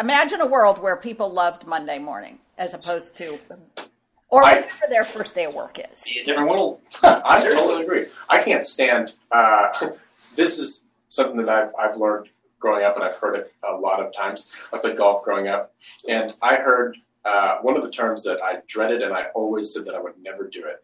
imagine 0.00 0.40
a 0.40 0.46
world 0.46 0.78
where 0.80 0.96
people 0.96 1.30
loved 1.30 1.66
Monday 1.66 1.98
morning 1.98 2.38
as 2.58 2.72
opposed 2.74 3.16
to, 3.16 3.38
or 4.30 4.42
I- 4.44 4.54
whatever 4.60 4.86
their 4.88 5.04
first 5.04 5.34
day 5.34 5.44
of 5.44 5.54
work 5.54 5.78
is. 5.78 5.98
see 5.98 6.20
a 6.20 6.24
different 6.24 6.48
world 6.48 6.80
I 7.02 7.42
totally 7.42 7.82
agree. 7.82 8.06
I 8.28 8.42
can't 8.42 8.62
stand. 8.64 9.12
Uh, 9.30 9.90
this 10.36 10.58
is 10.58 10.84
something 11.08 11.36
that 11.38 11.48
I've 11.48 11.72
I've 11.78 11.96
learned 11.96 12.28
growing 12.60 12.84
up, 12.84 12.94
and 12.94 13.04
I've 13.04 13.16
heard 13.16 13.34
it 13.36 13.52
a 13.68 13.74
lot 13.74 14.00
of 14.00 14.14
times. 14.14 14.46
I 14.72 14.78
played 14.78 14.96
golf 14.96 15.24
growing 15.24 15.48
up, 15.48 15.74
and 16.08 16.32
I 16.40 16.56
heard 16.56 16.96
uh, 17.24 17.58
one 17.62 17.76
of 17.76 17.82
the 17.82 17.90
terms 17.90 18.24
that 18.24 18.42
I 18.42 18.58
dreaded, 18.66 19.02
and 19.02 19.14
I 19.14 19.26
always 19.34 19.72
said 19.72 19.84
that 19.86 19.94
I 19.94 20.00
would 20.00 20.14
never 20.22 20.48
do 20.48 20.64
it. 20.66 20.82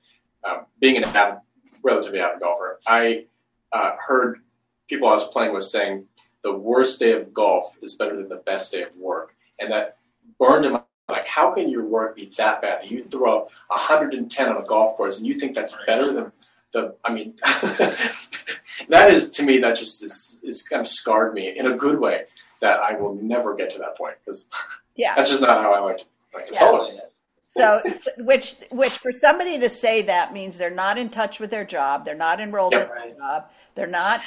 Um, 0.49 0.67
being 0.79 0.97
an 0.97 1.05
avid, 1.05 1.41
relatively 1.83 2.21
avid 2.21 2.41
golfer, 2.41 2.79
I 2.87 3.27
uh, 3.73 3.93
heard 4.07 4.41
people 4.89 5.09
I 5.09 5.15
was 5.15 5.27
playing 5.29 5.55
with 5.55 5.65
saying 5.65 6.05
the 6.43 6.53
worst 6.53 7.01
day 7.01 7.13
of 7.13 7.35
golf 7.35 7.77
is 7.83 7.97
better 7.97 8.17
than 8.17 8.29
the 8.29 8.37
best 8.37 8.73
day 8.73 8.83
of 8.83 8.95
work, 8.97 9.35
and 9.59 9.73
that 9.73 9.97
burned 10.39 10.65
in 10.65 10.73
my 10.73 10.83
Like, 11.09 11.27
how 11.27 11.53
can 11.55 11.71
your 11.71 11.85
work 11.85 12.17
be 12.17 12.31
that 12.37 12.61
bad 12.63 12.83
that 12.83 12.91
you 12.91 13.05
throw 13.05 13.49
110 13.69 14.49
on 14.49 14.63
a 14.63 14.67
golf 14.67 14.97
course 14.97 15.19
and 15.19 15.27
you 15.27 15.39
think 15.39 15.55
that's 15.55 15.75
better 15.87 16.13
than 16.13 16.33
the? 16.73 16.95
I 17.05 17.13
mean, 17.13 17.35
that 18.89 19.11
is 19.11 19.31
to 19.31 19.43
me 19.43 19.59
that 19.59 19.77
just 19.77 20.05
is, 20.05 20.39
is 20.43 20.63
kind 20.63 20.81
of 20.81 20.87
scarred 20.87 21.35
me 21.35 21.57
in 21.57 21.67
a 21.67 21.75
good 21.77 21.99
way 21.99 22.25
that 22.61 22.79
I 22.81 22.95
will 22.95 23.15
never 23.15 23.55
get 23.55 23.71
to 23.71 23.79
that 23.79 23.97
point 23.97 24.17
because 24.25 24.47
Yeah. 24.97 25.15
that's 25.17 25.31
just 25.31 25.43
not 25.43 25.63
how 25.63 25.73
I 25.73 25.81
like 25.81 25.89
like 25.89 25.99
to 25.99 26.07
Yeah. 26.53 26.59
Totally. 26.59 26.99
So, 27.57 27.83
which, 28.19 28.57
which 28.71 28.99
for 28.99 29.11
somebody 29.13 29.59
to 29.59 29.69
say 29.69 30.03
that 30.03 30.33
means 30.33 30.59
they're 30.59 30.71
not 30.71 30.97
in 30.99 31.09
touch 31.09 31.41
with 31.41 31.51
their 31.51 31.65
job, 31.65 32.05
they're 32.05 32.15
not 32.15 32.41
enrolled 32.41 32.73
Yep. 32.73 32.83
in 32.83 32.89
their 33.09 33.17
job, 33.17 33.51
they're 33.75 33.87
not 33.87 34.21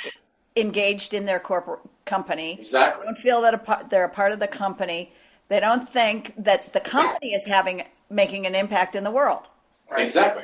engaged 0.57 1.13
in 1.13 1.25
their 1.25 1.39
corporate 1.39 1.79
company, 2.05 2.57
Exactly. 2.59 3.05
don't 3.05 3.17
feel 3.17 3.41
that 3.41 3.53
a, 3.53 3.57
part- 3.57 3.89
they're 3.89 4.03
a 4.05 4.09
part 4.09 4.31
of 4.33 4.39
the 4.39 4.47
company. 4.47 5.13
They 5.47 5.59
don't 5.61 5.87
think 5.89 6.33
that 6.43 6.73
the 6.73 6.79
company 6.81 7.33
is 7.33 7.45
having 7.45 7.83
making 8.09 8.45
an 8.47 8.55
impact 8.55 8.95
in 8.95 9.03
the 9.05 9.11
world. 9.11 9.47
Right. 9.89 10.01
Exactly. 10.01 10.43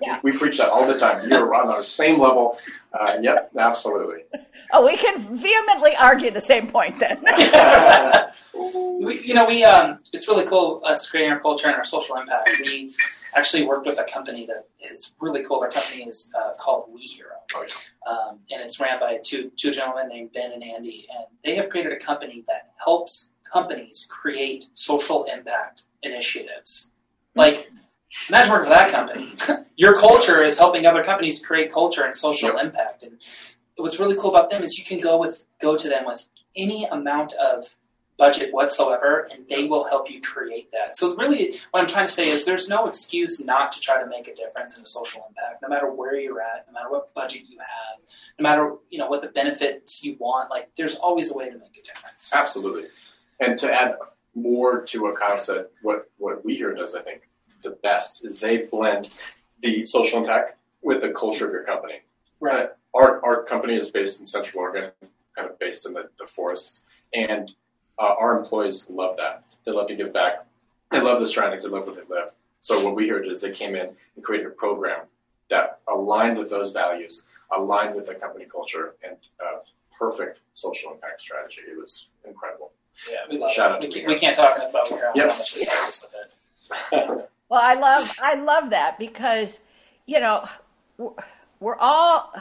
Yeah. 0.00 0.20
We 0.22 0.32
preach 0.32 0.58
that 0.58 0.68
all 0.68 0.86
the 0.86 0.98
time. 0.98 1.28
You're 1.28 1.54
on 1.54 1.68
the 1.68 1.82
same 1.82 2.18
level. 2.18 2.58
Uh, 2.92 3.16
yep, 3.20 3.50
absolutely. 3.58 4.22
Oh, 4.72 4.86
we 4.86 4.96
can 4.96 5.20
vehemently 5.36 5.94
argue 6.00 6.30
the 6.30 6.40
same 6.40 6.68
point 6.68 6.98
then. 6.98 7.20
we, 9.04 9.20
you 9.20 9.34
know, 9.34 9.46
we 9.46 9.64
um, 9.64 9.98
it's 10.12 10.28
really 10.28 10.44
cool 10.44 10.80
us 10.84 11.08
creating 11.08 11.32
our 11.32 11.40
culture 11.40 11.66
and 11.66 11.76
our 11.76 11.84
social 11.84 12.16
impact. 12.16 12.50
We 12.60 12.94
actually 13.34 13.64
worked 13.64 13.86
with 13.86 13.98
a 13.98 14.04
company 14.04 14.46
that 14.46 14.68
is 14.80 15.12
really 15.20 15.44
cool. 15.44 15.60
Our 15.60 15.70
company 15.70 16.04
is 16.04 16.30
uh, 16.40 16.54
called 16.54 16.86
We 16.92 17.02
Hero, 17.02 17.30
Oh, 17.54 17.66
um, 18.10 18.38
and 18.50 18.62
it's 18.62 18.80
ran 18.80 18.98
by 18.98 19.18
two 19.22 19.50
two 19.56 19.70
gentlemen 19.70 20.08
named 20.08 20.32
Ben 20.32 20.52
and 20.52 20.62
Andy, 20.62 21.06
and 21.16 21.26
they 21.44 21.54
have 21.56 21.68
created 21.68 21.92
a 21.92 21.98
company 21.98 22.44
that 22.48 22.70
helps 22.82 23.30
companies 23.44 24.06
create 24.08 24.66
social 24.72 25.24
impact 25.24 25.84
initiatives. 26.02 26.90
Like, 27.36 27.70
imagine 28.28 28.52
working 28.52 28.70
for 28.70 28.74
that 28.74 28.90
company. 28.90 29.34
Your 29.76 29.94
culture 29.94 30.42
is 30.42 30.58
helping 30.58 30.86
other 30.86 31.02
companies 31.02 31.44
create 31.44 31.72
culture 31.72 32.04
and 32.04 32.14
social 32.14 32.56
impact. 32.58 33.02
And 33.02 33.20
what's 33.76 33.98
really 33.98 34.16
cool 34.16 34.30
about 34.30 34.50
them 34.50 34.62
is 34.62 34.78
you 34.78 34.84
can 34.84 35.00
go 35.00 35.18
with 35.18 35.46
go 35.60 35.76
to 35.76 35.88
them 35.88 36.04
with 36.06 36.26
any 36.56 36.84
amount 36.86 37.32
of 37.34 37.76
budget 38.16 38.52
whatsoever, 38.52 39.28
and 39.32 39.44
they 39.48 39.64
will 39.64 39.88
help 39.88 40.10
you 40.10 40.20
create 40.20 40.70
that. 40.72 40.96
So 40.96 41.16
really, 41.16 41.56
what 41.70 41.80
I'm 41.80 41.86
trying 41.86 42.06
to 42.06 42.12
say 42.12 42.28
is 42.28 42.44
there's 42.44 42.68
no 42.68 42.86
excuse 42.86 43.44
not 43.44 43.72
to 43.72 43.80
try 43.80 44.00
to 44.00 44.08
make 44.08 44.28
a 44.28 44.34
difference 44.34 44.76
in 44.76 44.82
a 44.82 44.86
social 44.86 45.24
impact, 45.28 45.62
no 45.62 45.68
matter 45.68 45.90
where 45.90 46.16
you're 46.18 46.40
at, 46.40 46.66
no 46.68 46.72
matter 46.72 46.90
what 46.90 47.12
budget 47.14 47.42
you 47.48 47.58
have, 47.58 48.00
no 48.38 48.42
matter 48.42 48.74
you 48.90 48.98
know 48.98 49.08
what 49.08 49.22
the 49.22 49.28
benefits 49.28 50.04
you 50.04 50.16
want. 50.18 50.50
Like, 50.50 50.70
there's 50.76 50.94
always 50.96 51.32
a 51.32 51.34
way 51.34 51.50
to 51.50 51.58
make 51.58 51.76
a 51.76 51.86
difference. 51.86 52.30
Absolutely. 52.32 52.84
And 53.40 53.58
to 53.58 53.72
add 53.72 53.96
more 54.34 54.82
to 54.82 55.02
what 55.02 55.16
Kyle 55.16 55.38
said, 55.38 55.66
what, 55.82 56.10
what 56.18 56.44
We 56.44 56.54
Hero 56.54 56.74
does, 56.74 56.94
I 56.94 57.02
think, 57.02 57.22
the 57.64 57.70
best 57.82 58.24
is 58.24 58.38
they 58.38 58.58
blend 58.58 59.10
the 59.60 59.84
social 59.84 60.20
impact 60.20 60.56
with 60.82 61.00
the 61.00 61.10
culture 61.10 61.46
of 61.46 61.52
your 61.52 61.64
company. 61.64 62.00
Right. 62.40 62.68
Our, 62.94 63.24
our 63.24 63.42
company 63.42 63.76
is 63.76 63.90
based 63.90 64.20
in 64.20 64.26
Central 64.26 64.62
Oregon, 64.62 64.90
kind 65.34 65.50
of 65.50 65.58
based 65.58 65.86
in 65.86 65.94
the, 65.94 66.08
the 66.18 66.26
forests, 66.26 66.82
and 67.12 67.50
uh, 67.98 68.14
our 68.20 68.38
employees 68.38 68.86
love 68.88 69.16
that. 69.16 69.42
They 69.64 69.72
love 69.72 69.88
to 69.88 69.96
give 69.96 70.12
back. 70.12 70.46
They 70.92 71.00
love 71.00 71.18
the 71.18 71.26
surroundings. 71.26 71.64
They 71.64 71.70
love 71.70 71.86
where 71.86 71.96
they 71.96 72.02
live. 72.08 72.30
So 72.60 72.84
what 72.84 72.94
we 72.94 73.08
heard 73.08 73.26
is 73.26 73.40
they 73.40 73.50
came 73.50 73.74
in 73.74 73.88
and 74.14 74.24
created 74.24 74.46
a 74.46 74.50
program 74.50 75.06
that 75.50 75.80
aligned 75.88 76.38
with 76.38 76.50
those 76.50 76.70
values, 76.70 77.24
aligned 77.56 77.94
with 77.94 78.06
the 78.06 78.14
company 78.14 78.44
culture, 78.44 78.94
and 79.02 79.16
uh, 79.44 79.58
perfect 79.98 80.40
social 80.52 80.92
impact 80.92 81.20
strategy. 81.20 81.60
It 81.68 81.76
was 81.78 82.06
incredible. 82.26 82.72
Yeah, 83.10 83.18
we 83.30 83.38
love 83.38 83.50
Shout 83.52 83.70
it. 83.70 83.74
out 83.74 83.80
We, 83.82 83.88
can, 84.00 84.06
we 84.06 84.18
can't 84.18 84.36
talk 84.36 84.56
enough 84.56 84.70
about 84.70 84.88
how 84.90 85.12
Yep. 85.14 85.26
much 85.28 85.54
we 85.56 85.60
with 85.60 86.06
it. 87.02 87.28
Well, 87.48 87.60
I 87.62 87.74
love 87.74 88.16
I 88.22 88.34
love 88.34 88.70
that 88.70 88.98
because 88.98 89.60
you 90.06 90.20
know 90.20 90.48
we're- 90.98 91.76
all 91.80 92.32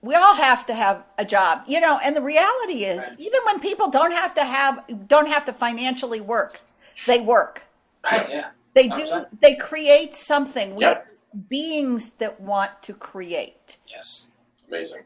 we 0.00 0.14
all 0.14 0.34
have 0.34 0.64
to 0.66 0.74
have 0.74 1.02
a 1.16 1.24
job, 1.24 1.64
you 1.66 1.80
know, 1.80 1.98
and 1.98 2.14
the 2.14 2.22
reality 2.22 2.84
is 2.84 2.98
Right. 3.08 3.18
even 3.18 3.40
when 3.44 3.58
people 3.60 3.88
don't 3.90 4.12
have 4.12 4.34
to 4.34 4.44
have 4.44 4.84
don't 5.08 5.26
have 5.28 5.44
to 5.46 5.52
financially 5.52 6.20
work, 6.20 6.60
they 7.06 7.18
work. 7.20 7.62
Right? 8.04 8.28
Yeah. 8.30 8.50
They 8.74 8.88
do 8.88 9.04
100%. 9.06 9.40
they 9.40 9.56
create 9.56 10.14
something. 10.14 10.74
We 10.76 10.84
Yep. 10.84 11.06
beings 11.48 12.12
that 12.18 12.40
want 12.40 12.80
to 12.82 12.94
create. 12.94 13.76
Yes. 13.88 14.26
Amazing. 14.68 15.04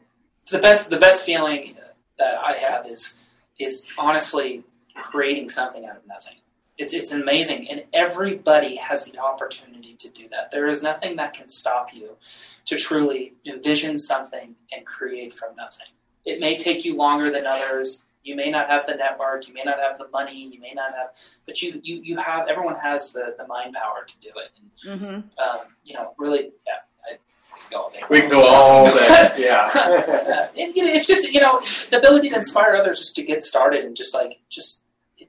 the 0.51 0.59
best 0.59 0.89
the 0.89 0.99
best 0.99 1.25
feeling 1.25 1.77
that 2.17 2.35
I 2.35 2.53
have 2.53 2.85
is 2.85 3.17
is 3.59 3.85
honestly 3.97 4.63
creating 4.95 5.49
something 5.49 5.85
out 5.85 5.95
of 5.97 6.05
nothing. 6.05 6.35
It's 6.77 6.93
it's 6.93 7.11
amazing, 7.11 7.69
and 7.69 7.83
everybody 7.93 8.77
has 8.77 9.05
the 9.05 9.19
opportunity 9.19 9.95
to 9.99 10.09
do 10.09 10.27
that. 10.29 10.51
There 10.51 10.67
is 10.67 10.81
nothing 10.81 11.15
that 11.17 11.33
can 11.33 11.47
stop 11.47 11.93
you 11.93 12.17
to 12.65 12.75
truly 12.77 13.33
envision 13.45 13.99
something 13.99 14.55
and 14.75 14.85
create 14.85 15.33
from 15.33 15.55
nothing. 15.55 15.87
It 16.25 16.39
may 16.39 16.57
take 16.57 16.83
you 16.85 16.95
longer 16.95 17.29
than 17.29 17.45
others. 17.45 18.01
You 18.23 18.35
may 18.35 18.49
not 18.49 18.69
have 18.69 18.85
the 18.87 18.95
network. 18.95 19.47
You 19.47 19.53
may 19.53 19.63
not 19.63 19.79
have 19.79 19.97
the 19.97 20.07
money. 20.07 20.49
You 20.51 20.59
may 20.61 20.71
not 20.73 20.93
have, 20.95 21.09
but 21.45 21.61
you 21.61 21.79
you, 21.83 22.01
you 22.01 22.17
have. 22.17 22.47
Everyone 22.47 22.75
has 22.77 23.11
the, 23.11 23.35
the 23.37 23.45
mind 23.45 23.75
power 23.75 24.05
to 24.05 24.19
do 24.19 24.29
it. 24.29 24.49
And 24.57 24.69
Mm-hmm. 24.99 25.15
um, 25.39 25.59
you 25.85 25.93
know, 25.93 26.13
really, 26.17 26.51
yeah. 26.65 27.17
We 27.59 27.59
can 27.59 27.69
go 27.71 27.81
all 27.81 27.89
day. 27.91 28.01
We 28.09 28.21
can 28.21 28.29
go 28.31 28.47
all 28.47 28.85
day. 28.91 29.29
Yeah. 29.37 29.69
Uh, 29.73 30.47
and, 30.57 30.75
you 30.75 30.83
know, 30.85 30.91
it's 30.91 31.05
just 31.05 31.31
you 31.31 31.39
know 31.39 31.59
the 31.91 31.97
ability 31.99 32.29
to 32.29 32.35
inspire 32.35 32.75
others 32.75 32.99
just 32.99 33.15
to 33.17 33.23
get 33.23 33.43
started 33.43 33.85
and 33.85 33.95
just 33.95 34.13
like 34.13 34.39
just 34.49 34.79
it 34.79 34.82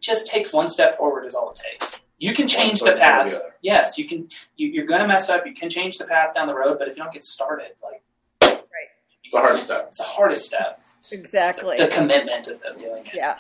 just 0.05 0.27
takes 0.27 0.53
one 0.53 0.69
step 0.69 0.95
forward 0.95 1.25
is 1.25 1.35
all 1.35 1.51
it 1.51 1.61
takes. 1.73 2.01
You 2.19 2.33
can 2.33 2.47
change 2.47 2.81
the 2.81 2.93
in 2.93 2.99
front 2.99 3.29
of 3.29 3.33
path. 3.33 3.43
the. 3.43 3.53
Yes, 3.63 3.99
you 3.99 4.07
can. 4.07 4.29
You, 4.57 4.69
you're 4.69 4.87
going 4.87 5.01
to 5.01 5.09
mess 5.09 5.29
up. 5.29 5.47
You 5.47 5.55
can 5.55 5.69
change 5.69 5.99
the 5.99 6.07
path 6.07 6.35
down 6.35 6.47
the 6.47 6.55
road, 6.55 6.79
but 6.79 6.89
if 6.89 6.97
you 6.97 7.03
don't 7.03 7.13
get 7.13 7.25
started, 7.25 7.73
like 7.83 8.03
right, 8.43 8.61
It's 9.23 9.33
the 9.33 9.39
hardest 9.39 9.65
step. 9.65 9.87
It's 9.89 9.99
the 9.99 10.05
hardest 10.05 10.47
step. 10.47 10.81
Exactly. 11.11 11.77
The 11.77 11.89
commitment 11.89 12.49
of, 12.49 12.63
of 12.63 12.79
doing 12.79 13.05
it. 13.07 13.13
Yeah. 13.15 13.39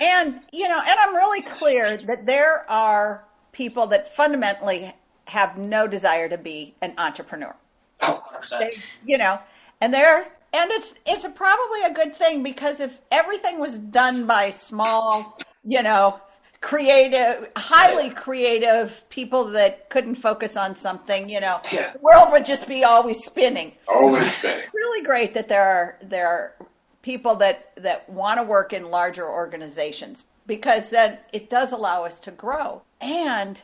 And, 0.00 0.40
you 0.52 0.68
know, 0.68 0.80
and 0.80 0.98
I'm 1.00 1.14
really 1.14 1.42
clear 1.42 1.96
that 1.96 2.26
there 2.26 2.68
are 2.70 3.24
people 3.52 3.86
that 3.88 4.14
fundamentally 4.14 4.94
have 5.26 5.56
no 5.56 5.86
desire 5.86 6.28
to 6.28 6.38
be 6.38 6.74
an 6.80 6.94
entrepreneur. 6.98 7.54
Oh, 8.02 8.22
100%. 8.34 8.58
They, 8.58 8.72
you 9.04 9.18
know, 9.18 9.38
and 9.80 9.92
they're, 9.92 10.28
and 10.52 10.70
it's, 10.70 10.94
it's 11.06 11.24
a, 11.24 11.30
probably 11.30 11.82
a 11.82 11.92
good 11.92 12.14
thing 12.16 12.42
because 12.42 12.80
if 12.80 12.92
everything 13.10 13.58
was 13.58 13.78
done 13.78 14.26
by 14.26 14.50
small, 14.50 15.38
you 15.64 15.82
know, 15.82 16.20
creative, 16.60 17.48
highly 17.56 18.10
creative 18.10 19.02
people 19.08 19.44
that 19.46 19.90
couldn't 19.90 20.14
focus 20.14 20.56
on 20.56 20.76
something, 20.76 21.28
you 21.28 21.40
know, 21.40 21.60
Yeah. 21.72 21.92
the 21.92 21.98
world 21.98 22.30
would 22.32 22.44
just 22.44 22.68
be 22.68 22.84
always 22.84 23.24
spinning 23.24 23.72
Always 23.88 24.36
spinning. 24.36 24.66
really 24.72 25.04
great 25.04 25.34
that 25.34 25.48
there 25.48 25.62
are 25.62 25.98
there 26.02 26.28
are 26.28 26.54
people 27.02 27.34
that 27.36 27.72
that 27.76 28.08
want 28.08 28.38
to 28.38 28.44
work 28.44 28.72
in 28.72 28.90
larger 28.90 29.28
organizations 29.28 30.22
because 30.46 30.88
then 30.90 31.18
it 31.32 31.50
does 31.50 31.72
allow 31.72 32.04
us 32.04 32.20
to 32.20 32.30
grow 32.30 32.82
and 33.00 33.60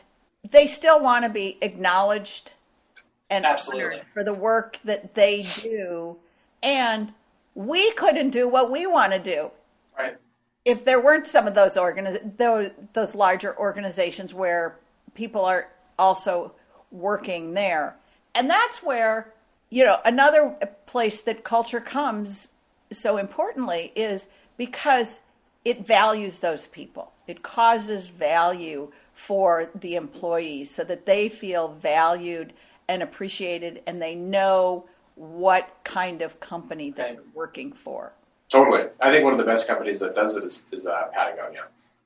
they 0.51 0.67
still 0.67 0.99
want 1.01 1.23
to 1.23 1.29
be 1.29 1.57
acknowledged 1.61 2.51
and 3.29 3.45
Absolutely. 3.45 4.01
for 4.13 4.23
the 4.25 4.33
work 4.33 4.77
that 4.83 5.13
they 5.15 5.45
do 5.61 6.17
and 6.61 7.13
we 7.55 7.91
couldn't 7.93 8.31
do 8.31 8.47
what 8.47 8.69
we 8.71 8.85
want 8.85 9.13
to 9.13 9.19
do 9.19 9.51
Right. 9.97 10.17
If 10.69 10.85
there 10.85 11.01
weren't 11.01 11.25
some 11.27 11.47
of 11.47 11.55
those 11.55 11.75
organiz- 11.75 12.37
those 12.37 12.69
those 12.93 13.15
larger 13.15 13.57
organizations 13.57 14.33
where 14.33 14.77
people 15.15 15.43
are 15.43 15.69
also 15.97 16.53
working 16.91 17.53
there. 17.55 17.95
And 18.35 18.49
that's 18.49 18.83
where 18.83 19.33
you 19.69 19.83
know 19.83 19.97
another 20.05 20.55
place 20.85 21.21
that 21.21 21.43
culture 21.43 21.81
comes 21.81 22.49
so 22.91 23.17
importantly 23.17 23.91
is 23.95 24.27
because 24.57 25.21
it 25.65 25.85
values 25.85 26.39
those 26.39 26.67
people. 26.67 27.11
It 27.27 27.43
causes 27.43 28.09
value 28.09 28.91
for 29.13 29.69
the 29.75 29.95
employees 29.95 30.71
so 30.73 30.83
that 30.85 31.05
they 31.05 31.29
feel 31.29 31.67
valued 31.69 32.53
and 32.87 33.03
appreciated 33.03 33.81
and 33.85 34.01
they 34.01 34.15
know 34.15 34.85
what 35.15 35.69
kind 35.83 36.21
of 36.21 36.39
company 36.39 36.91
they're 36.91 37.07
Right. 37.15 37.35
working 37.35 37.73
for 37.73 38.13
Totally. 38.49 38.87
I 38.99 39.11
think 39.11 39.23
one 39.23 39.33
of 39.33 39.39
the 39.39 39.45
best 39.45 39.67
companies 39.67 39.99
that 39.99 40.15
does 40.15 40.35
it 40.35 40.43
is, 40.43 40.61
is 40.71 40.87
uh, 40.87 41.07
Patagonia. 41.13 41.65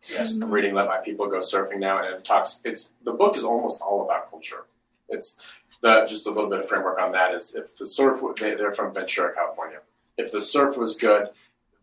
Yes. 0.10 0.36
I'm 0.42 0.52
reading 0.52 0.74
Let 0.74 0.88
My 0.88 0.98
People 0.98 1.28
Go 1.28 1.40
Surfing 1.40 1.80
now, 1.80 2.00
and 2.04 2.08
it 2.16 2.26
talks. 2.26 2.60
It's 2.66 2.90
the 3.06 3.14
book 3.14 3.38
is 3.38 3.46
almost 3.46 3.82
all 3.82 4.04
about 4.04 4.30
culture. 4.30 4.66
It's 5.08 5.46
the 5.82 6.06
just 6.08 6.28
a 6.28 6.30
little 6.32 6.50
bit 6.50 6.60
of 6.60 6.68
framework 6.68 7.00
on 7.00 7.14
that 7.14 7.34
is 7.34 7.56
if 7.56 7.78
the 7.78 7.86
surf 7.86 8.20
they, 8.38 8.56
they're 8.56 8.74
from 8.74 8.94
Ventura, 8.94 9.34
California. 9.34 9.80
If 10.18 10.32
the 10.34 10.42
surf 10.42 10.76
was 10.76 10.98
good, 10.98 11.30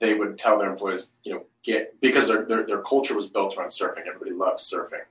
they 0.00 0.12
would 0.14 0.38
tell 0.38 0.58
their 0.58 0.70
employees, 0.70 1.10
you 1.22 1.32
know, 1.34 1.44
get 1.62 1.98
because 2.02 2.28
their 2.28 2.44
their, 2.44 2.66
their 2.66 2.82
culture 2.82 3.14
was 3.14 3.26
built 3.26 3.56
around 3.56 3.68
surfing. 3.68 4.06
Everybody 4.06 4.32
loved 4.32 4.58
surfing. 4.58 5.04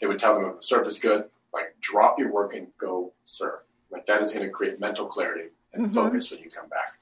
They 0.00 0.08
would 0.08 0.18
tell 0.18 0.34
them 0.34 0.44
if 0.50 0.56
the 0.56 0.62
surf 0.62 0.88
is 0.88 0.98
good, 0.98 1.26
like 1.54 1.76
drop 1.80 2.18
your 2.18 2.32
work 2.32 2.54
and 2.54 2.66
go 2.78 3.12
surf. 3.24 3.60
Like 3.90 4.06
that 4.06 4.20
is 4.20 4.32
going 4.32 4.44
to 4.44 4.50
create 4.50 4.80
mental 4.80 5.06
clarity 5.06 5.50
and 5.72 5.86
Mhm. 5.90 5.94
focus 5.94 6.30
when 6.32 6.40
you 6.40 6.50
come 6.50 6.68
back. 6.68 6.94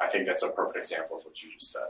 I 0.00 0.08
think 0.08 0.26
that's 0.26 0.42
a 0.42 0.48
perfect 0.48 0.76
example 0.76 1.18
of 1.18 1.24
what 1.24 1.42
you 1.42 1.50
just 1.58 1.72
said. 1.72 1.82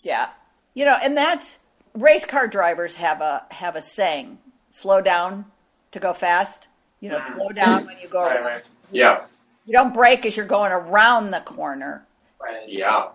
Yeah. 0.00 0.30
You 0.74 0.84
know, 0.84 0.96
and 1.02 1.16
that's 1.16 1.58
race 1.94 2.24
car 2.24 2.46
drivers 2.46 2.96
have 2.96 3.20
a 3.20 3.46
have 3.50 3.76
a 3.76 3.82
saying 3.82 4.38
slow 4.70 5.00
down 5.00 5.46
to 5.92 6.00
go 6.00 6.12
fast. 6.12 6.68
You 7.00 7.10
know, 7.10 7.18
slow 7.18 7.46
mm-hmm. 7.46 7.54
down 7.54 7.86
when 7.86 7.98
you 8.00 8.08
go. 8.08 8.22
Right, 8.22 8.36
around. 8.36 8.44
right, 8.44 8.62
Yeah, 8.90 9.24
You 9.66 9.72
don't 9.72 9.92
brake 9.92 10.24
as 10.24 10.36
you're 10.36 10.46
going 10.46 10.72
around 10.72 11.30
the 11.30 11.40
corner. 11.40 12.06
right. 12.40 12.68
yeah. 12.68 13.08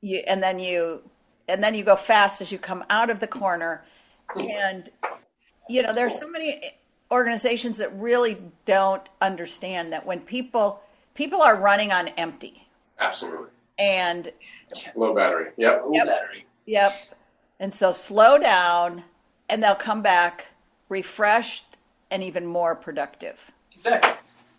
You 0.00 0.18
and 0.26 0.42
then 0.42 0.58
you 0.58 1.02
and 1.48 1.62
then 1.62 1.74
you 1.74 1.84
go 1.84 1.96
fast 1.96 2.40
as 2.40 2.52
you 2.52 2.58
come 2.58 2.84
out 2.88 3.10
of 3.10 3.20
the 3.20 3.26
corner. 3.26 3.84
And 4.34 4.90
you 5.68 5.82
know, 5.82 5.92
there's 5.92 6.18
so 6.18 6.28
many 6.28 6.62
organizations 7.10 7.76
that 7.76 7.94
really 7.94 8.38
don't 8.64 9.06
understand 9.20 9.92
that 9.92 10.06
when 10.06 10.20
people 10.20 10.80
people 11.14 11.42
are 11.42 11.56
running 11.56 11.92
on 11.92 12.08
empty. 12.08 12.66
Absolutely. 12.98 13.48
And 13.78 14.32
Low 14.94 15.14
battery. 15.14 15.50
Yep. 15.56 15.82
Low 15.84 15.92
Yep. 15.92 16.06
battery. 16.06 16.46
Yep. 16.66 16.94
And 17.58 17.74
so 17.74 17.92
slow 17.92 18.38
down 18.38 19.04
and 19.48 19.62
they'll 19.62 19.74
come 19.74 20.02
back 20.02 20.46
refreshed 20.88 21.64
and 22.10 22.22
even 22.22 22.46
more 22.46 22.74
productive. 22.74 23.38
Exactly. 23.74 24.12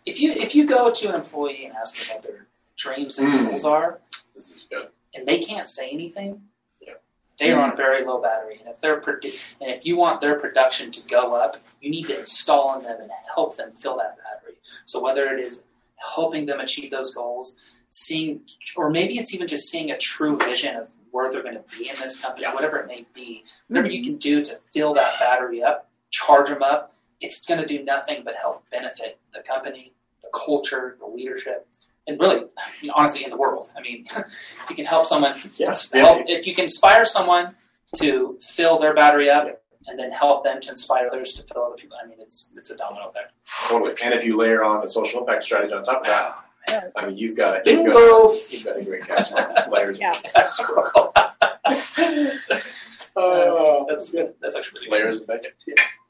If 0.06 0.20
you 0.20 0.32
if 0.32 0.54
you 0.54 0.66
go 0.66 0.90
to 0.90 1.08
an 1.08 1.14
employee 1.14 1.64
and 1.66 1.74
ask 1.76 1.96
them 2.08 2.16
what 2.16 2.22
their 2.24 2.46
dreams 2.76 3.18
and 3.18 3.32
Mm. 3.32 3.48
goals 3.48 3.64
are, 3.64 4.00
This 4.34 4.50
is 4.50 4.62
good. 4.68 4.88
and 5.14 5.26
they 5.26 5.38
can't 5.38 5.66
say 5.66 5.88
anything, 5.90 6.48
Yeah. 6.80 6.94
they 7.38 7.52
are 7.52 7.62
on 7.62 7.76
very 7.76 8.04
low 8.04 8.18
battery. 8.20 8.58
And 8.60 8.68
if 8.68 8.80
they're 8.80 9.00
produ- 9.00 9.54
and 9.60 9.70
if 9.70 9.86
you 9.86 9.96
want 9.96 10.20
their 10.20 10.38
production 10.38 10.90
to 10.90 11.00
go 11.02 11.34
up, 11.34 11.56
you 11.80 11.90
need 11.90 12.06
to 12.08 12.18
install 12.18 12.76
in 12.78 12.84
them 12.84 13.00
and 13.00 13.10
help 13.34 13.56
them 13.56 13.72
fill 13.72 13.96
that 13.98 14.18
battery. 14.18 14.58
So 14.84 15.00
whether 15.00 15.26
it 15.34 15.40
is 15.44 15.64
helping 15.96 16.44
them 16.46 16.60
achieve 16.60 16.90
those 16.90 17.14
goals, 17.14 17.56
seeing, 17.94 18.40
or 18.76 18.90
maybe 18.90 19.18
it's 19.18 19.32
even 19.34 19.46
just 19.46 19.68
seeing 19.70 19.90
a 19.90 19.98
true 19.98 20.36
vision 20.36 20.76
of 20.76 20.94
where 21.12 21.30
they're 21.30 21.42
going 21.42 21.54
to 21.54 21.64
be 21.78 21.88
in 21.88 21.94
this 21.96 22.20
company, 22.20 22.42
Yeah. 22.42 22.54
whatever 22.54 22.78
it 22.78 22.86
may 22.88 23.06
be, 23.14 23.44
whatever 23.68 23.88
you 23.88 24.00
hmm. 24.02 24.10
can 24.10 24.16
do 24.16 24.44
to 24.44 24.58
fill 24.72 24.94
that 24.94 25.18
battery 25.20 25.62
up, 25.62 25.88
charge 26.10 26.48
them 26.48 26.62
up, 26.62 26.94
it's 27.20 27.44
going 27.46 27.60
to 27.60 27.66
do 27.66 27.82
nothing 27.84 28.22
but 28.24 28.34
help 28.34 28.68
benefit 28.70 29.18
the 29.32 29.40
company, 29.42 29.92
the 30.22 30.28
culture, 30.34 30.96
the 30.98 31.06
leadership, 31.06 31.68
and 32.06 32.20
really, 32.20 32.44
you 32.82 32.88
know, 32.88 32.94
honestly, 32.96 33.24
in 33.24 33.30
the 33.30 33.36
world. 33.36 33.70
I 33.76 33.80
mean, 33.80 34.06
if 34.16 34.70
you 34.70 34.76
can 34.76 34.84
help 34.86 35.06
someone, 35.06 35.38
Yes. 35.54 35.90
help, 35.92 36.24
if 36.26 36.46
you 36.46 36.54
can 36.54 36.64
inspire 36.64 37.04
someone 37.04 37.54
to 37.96 38.38
fill 38.42 38.78
their 38.78 38.92
battery 38.94 39.30
up, 39.30 39.60
and 39.86 39.98
then 39.98 40.10
help 40.10 40.44
them 40.44 40.60
to 40.62 40.70
inspire 40.70 41.08
others 41.08 41.34
to 41.34 41.42
fill 41.42 41.64
other 41.64 41.76
people. 41.76 41.96
I 42.02 42.06
mean, 42.08 42.16
it's 42.18 42.50
it's 42.56 42.70
a 42.70 42.76
domino 42.76 43.08
effect. 43.10 43.32
Totally. 43.68 43.92
And 44.02 44.14
if 44.14 44.24
you 44.24 44.36
layer 44.36 44.64
on 44.64 44.80
the 44.80 44.88
social 44.88 45.20
impact 45.20 45.44
strategy 45.44 45.74
on 45.74 45.84
top 45.84 46.00
of 46.00 46.06
that, 46.06 46.10
Yeah. 46.10 46.34
I 46.68 47.06
mean, 47.06 47.16
you've 47.16 47.36
got 47.36 47.66
a, 47.66 47.70
you've 47.70 47.92
got, 47.92 48.52
you've 48.52 48.64
got 48.64 48.76
a 48.78 48.82
great 48.82 49.06
catch. 49.06 49.30
Layers. 49.70 49.98
Yeah. 49.98 50.18
Oh. 50.36 51.12
That's 52.48 52.72
Oh, 53.16 53.86
that's 53.88 54.10
good. 54.10 54.34
That's 54.42 54.56
actually 54.56 54.80
really 54.88 55.04
layers 55.04 55.20
of 55.20 55.28
bacon. 55.28 55.52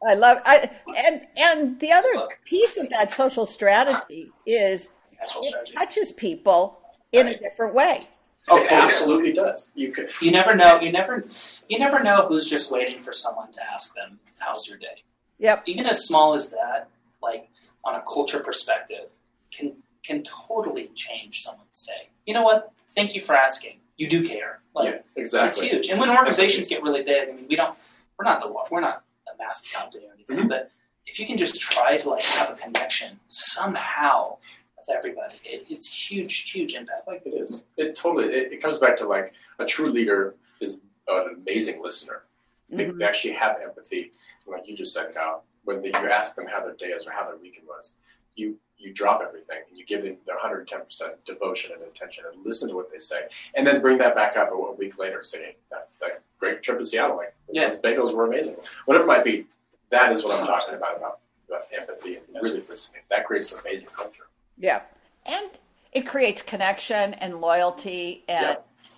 I 0.09 0.15
love 0.15 0.39
I 0.47 0.71
and 0.97 1.21
and 1.37 1.79
the 1.81 1.93
other 1.93 2.09
piece 2.47 2.79
of 2.79 2.89
that 2.91 3.13
social 3.13 3.45
strategy 3.45 4.31
is 4.47 4.87
good. 4.87 5.19
That's 5.19 5.33
whole 5.33 5.43
it 5.43 5.49
strategy. 5.49 5.75
touches 5.75 6.13
people 6.13 6.79
in 7.13 7.27
a 7.27 7.31
Right. 7.33 7.41
different 7.43 7.75
way. 7.75 8.09
Oh, 8.49 8.59
it 8.59 8.73
absolutely 8.73 9.35
does. 9.35 9.71
You 9.75 9.93
could. 9.93 10.09
You 10.23 10.31
never 10.31 10.55
know. 10.55 10.81
You 10.81 10.93
never. 10.93 11.27
You 11.69 11.79
never 11.79 12.03
know 12.03 12.27
who's 12.27 12.49
just 12.49 12.71
waiting 12.71 13.03
for 13.03 13.13
someone 13.13 13.53
to 13.53 13.61
ask 13.71 13.95
them, 13.95 14.19
"How's 14.39 14.67
your 14.67 14.79
day?" 14.79 15.03
Yep. 15.39 15.65
Even 15.67 15.85
as 15.85 16.07
small 16.07 16.33
as 16.33 16.49
that, 16.51 16.89
like 17.23 17.49
on 17.85 17.97
a 17.97 18.03
culture 18.03 18.41
perspective, 18.41 19.11
can 19.53 19.75
can 20.05 20.23
totally 20.23 20.91
change 20.95 21.43
someone's 21.43 21.83
day. 21.83 22.09
You 22.27 22.35
know 22.35 22.43
what? 22.43 22.73
Thank 22.95 23.15
you 23.15 23.21
for 23.21 23.35
asking. 23.35 23.79
You 23.97 24.09
do 24.09 24.23
care. 24.27 24.61
Like 24.75 24.93
yeah, 24.95 25.01
exactly. 25.17 25.67
it's 25.67 25.73
huge. 25.73 25.87
And 25.89 25.99
when 26.01 26.11
organizations 26.11 26.69
get 26.69 26.83
really 26.83 27.03
big, 27.03 27.29
I 27.29 27.33
mean, 27.33 27.47
we 27.49 27.57
don't. 27.57 27.77
We're 28.19 28.25
not 28.25 28.41
the. 28.41 28.53
We're 28.71 28.81
not 28.81 29.05
a 29.33 29.37
massive 29.39 29.73
company 29.73 30.05
or 30.07 30.13
anything, 30.15 30.39
Mhm. 30.39 30.49
but 30.49 30.71
if 31.07 31.19
you 31.19 31.27
can 31.27 31.37
just 31.37 31.61
try 31.61 31.97
to 31.99 32.11
like 32.11 32.23
have 32.23 32.51
a 32.51 32.55
connection 32.55 33.19
somehow 33.29 34.37
with 34.77 34.89
everybody, 34.97 35.37
it, 35.45 35.67
it's 35.71 35.89
huge, 36.11 36.51
huge 36.51 36.75
impact. 36.75 37.07
Like 37.07 37.23
it 37.25 37.31
is. 37.35 37.65
It 37.77 37.95
totally. 37.97 38.33
It, 38.35 38.53
it 38.53 38.63
comes 38.63 38.79
back 38.79 38.97
to 38.99 39.07
like 39.07 39.33
a 39.59 39.65
true 39.67 39.91
leader 39.91 40.35
is 40.61 40.81
an 41.09 41.37
amazing 41.43 41.83
listener. 41.83 42.23
They, 42.71 42.85
Mhm. 42.87 42.99
they 42.99 43.05
actually 43.05 43.35
have 43.35 43.57
empathy, 43.63 44.13
like 44.47 44.67
you 44.69 44.77
just 44.77 44.93
said, 44.95 45.15
Kyle. 45.15 45.45
When 45.65 45.81
they, 45.83 45.89
you 45.89 46.11
ask 46.11 46.35
them 46.37 46.47
how 46.47 46.61
their 46.65 46.75
day 46.75 46.87
is 46.87 47.07
or 47.07 47.13
how 47.13 47.25
their 47.27 47.37
weekend 47.37 47.67
was, 47.67 47.93
you 48.35 48.59
you 48.85 48.93
drop 48.93 49.23
everything 49.27 49.59
and 49.69 49.79
you 49.79 49.85
give 49.87 50.03
them 50.03 50.17
their 50.27 50.37
110 50.37 50.81
percent 50.85 51.13
devotion 51.25 51.73
and 51.73 51.83
attention 51.83 52.25
and 52.33 52.45
listen 52.45 52.69
to 52.69 52.75
what 52.75 52.93
they 52.93 52.99
say, 52.99 53.23
and 53.57 53.67
then 53.67 53.81
bring 53.81 53.99
that 53.99 54.15
back 54.15 54.37
up 54.37 54.51
a, 54.51 54.55
a 54.55 54.73
week 54.73 54.99
later 54.99 55.23
saying 55.25 55.55
that, 55.71 55.89
that 56.01 56.23
great 56.39 56.63
trip 56.63 56.79
to 56.79 56.85
Seattle, 56.85 57.17
like 57.17 57.35
Yeah. 57.51 57.69
those 57.71 57.79
bagels 57.79 58.15
were 58.15 58.27
amazing. 58.27 58.57
Whatever 58.87 59.05
it 59.05 59.09
might 59.09 59.25
be, 59.25 59.47
that 59.91 60.13
is 60.13 60.23
what 60.25 60.39
I'm 60.41 60.47
talking 60.47 60.75
about 60.75 60.97
about, 60.97 61.19
about 61.49 61.63
empathy 61.79 62.17
and 62.17 62.25
really 62.43 62.63
listening. 62.69 63.03
That 63.11 63.27
creates 63.27 63.53
an 63.53 63.59
amazing 63.61 63.89
culture. 63.97 64.25
Yeah. 64.59 64.83
And 65.27 65.51
it 65.93 66.07
creates 66.07 66.43
connection 66.43 67.15
and 67.15 67.41
loyalty 67.41 68.25
and 68.29 68.45
Yeah. 68.45 68.57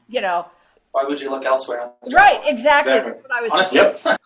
you 0.09 0.21
know 0.21 0.47
Why 0.93 1.05
would 1.05 1.21
you 1.21 1.31
look 1.31 1.45
elsewhere? 1.45 1.83
on 1.83 1.91
the 2.03 2.11
job? 2.11 2.19
right, 2.19 2.41
exactly. 2.47 2.93
Exactly. 2.95 3.13
That's 3.13 3.23
what 3.23 3.33
I 3.33 3.43
was 3.43 3.53
Honestly, 3.53 3.79
Yep. 3.81 4.19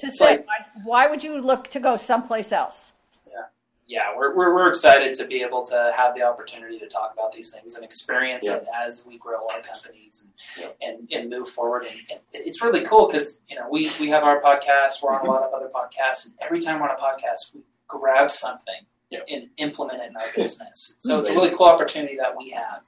to 0.00 0.10
say. 0.10 0.24
like- 0.30 0.46
why, 0.46 0.56
why 0.84 1.06
would 1.06 1.22
you 1.22 1.40
look 1.40 1.68
to 1.70 1.80
go 1.80 1.96
someplace 1.96 2.52
else? 2.52 2.92
Yeah, 3.88 4.14
we're, 4.14 4.36
we're, 4.36 4.54
we're 4.54 4.68
excited 4.68 5.14
to 5.14 5.26
be 5.26 5.42
able 5.42 5.64
to 5.64 5.92
have 5.96 6.14
the 6.14 6.22
opportunity 6.22 6.78
to 6.78 6.86
talk 6.86 7.14
about 7.14 7.32
these 7.32 7.50
things 7.50 7.74
and 7.74 7.82
experience 7.82 8.44
Yeah. 8.46 8.56
it 8.56 8.66
as 8.86 9.04
we 9.06 9.16
grow 9.16 9.46
our 9.48 9.62
companies 9.62 10.26
and, 10.26 10.32
Yeah. 10.80 10.86
and, 10.86 11.08
and 11.10 11.30
move 11.30 11.48
forward. 11.48 11.86
And, 11.86 11.98
and 12.10 12.20
it's 12.32 12.62
really 12.62 12.84
cool 12.84 13.06
because, 13.06 13.40
you 13.48 13.56
know, 13.56 13.66
we, 13.70 13.90
we 13.98 14.08
have 14.10 14.24
our 14.24 14.42
podcast, 14.42 15.02
we're 15.02 15.10
on 15.12 15.16
a 15.16 15.18
mm-hmm. 15.20 15.28
lot 15.30 15.42
of 15.42 15.54
other 15.54 15.70
podcasts, 15.74 16.26
and 16.26 16.34
every 16.42 16.60
time 16.60 16.80
we're 16.80 16.88
on 16.90 16.96
a 16.96 17.00
podcast, 17.00 17.54
we 17.54 17.62
grab 17.86 18.30
something 18.30 18.84
Yeah. 19.10 19.20
and 19.26 19.46
implement 19.56 20.02
it 20.02 20.10
in 20.10 20.16
our 20.16 20.32
business. 20.36 20.96
So 21.00 21.18
it's 21.18 21.30
a 21.30 21.34
really 21.34 21.50
cool 21.56 21.66
opportunity 21.66 22.16
that 22.18 22.36
we 22.36 22.50
have 22.50 22.82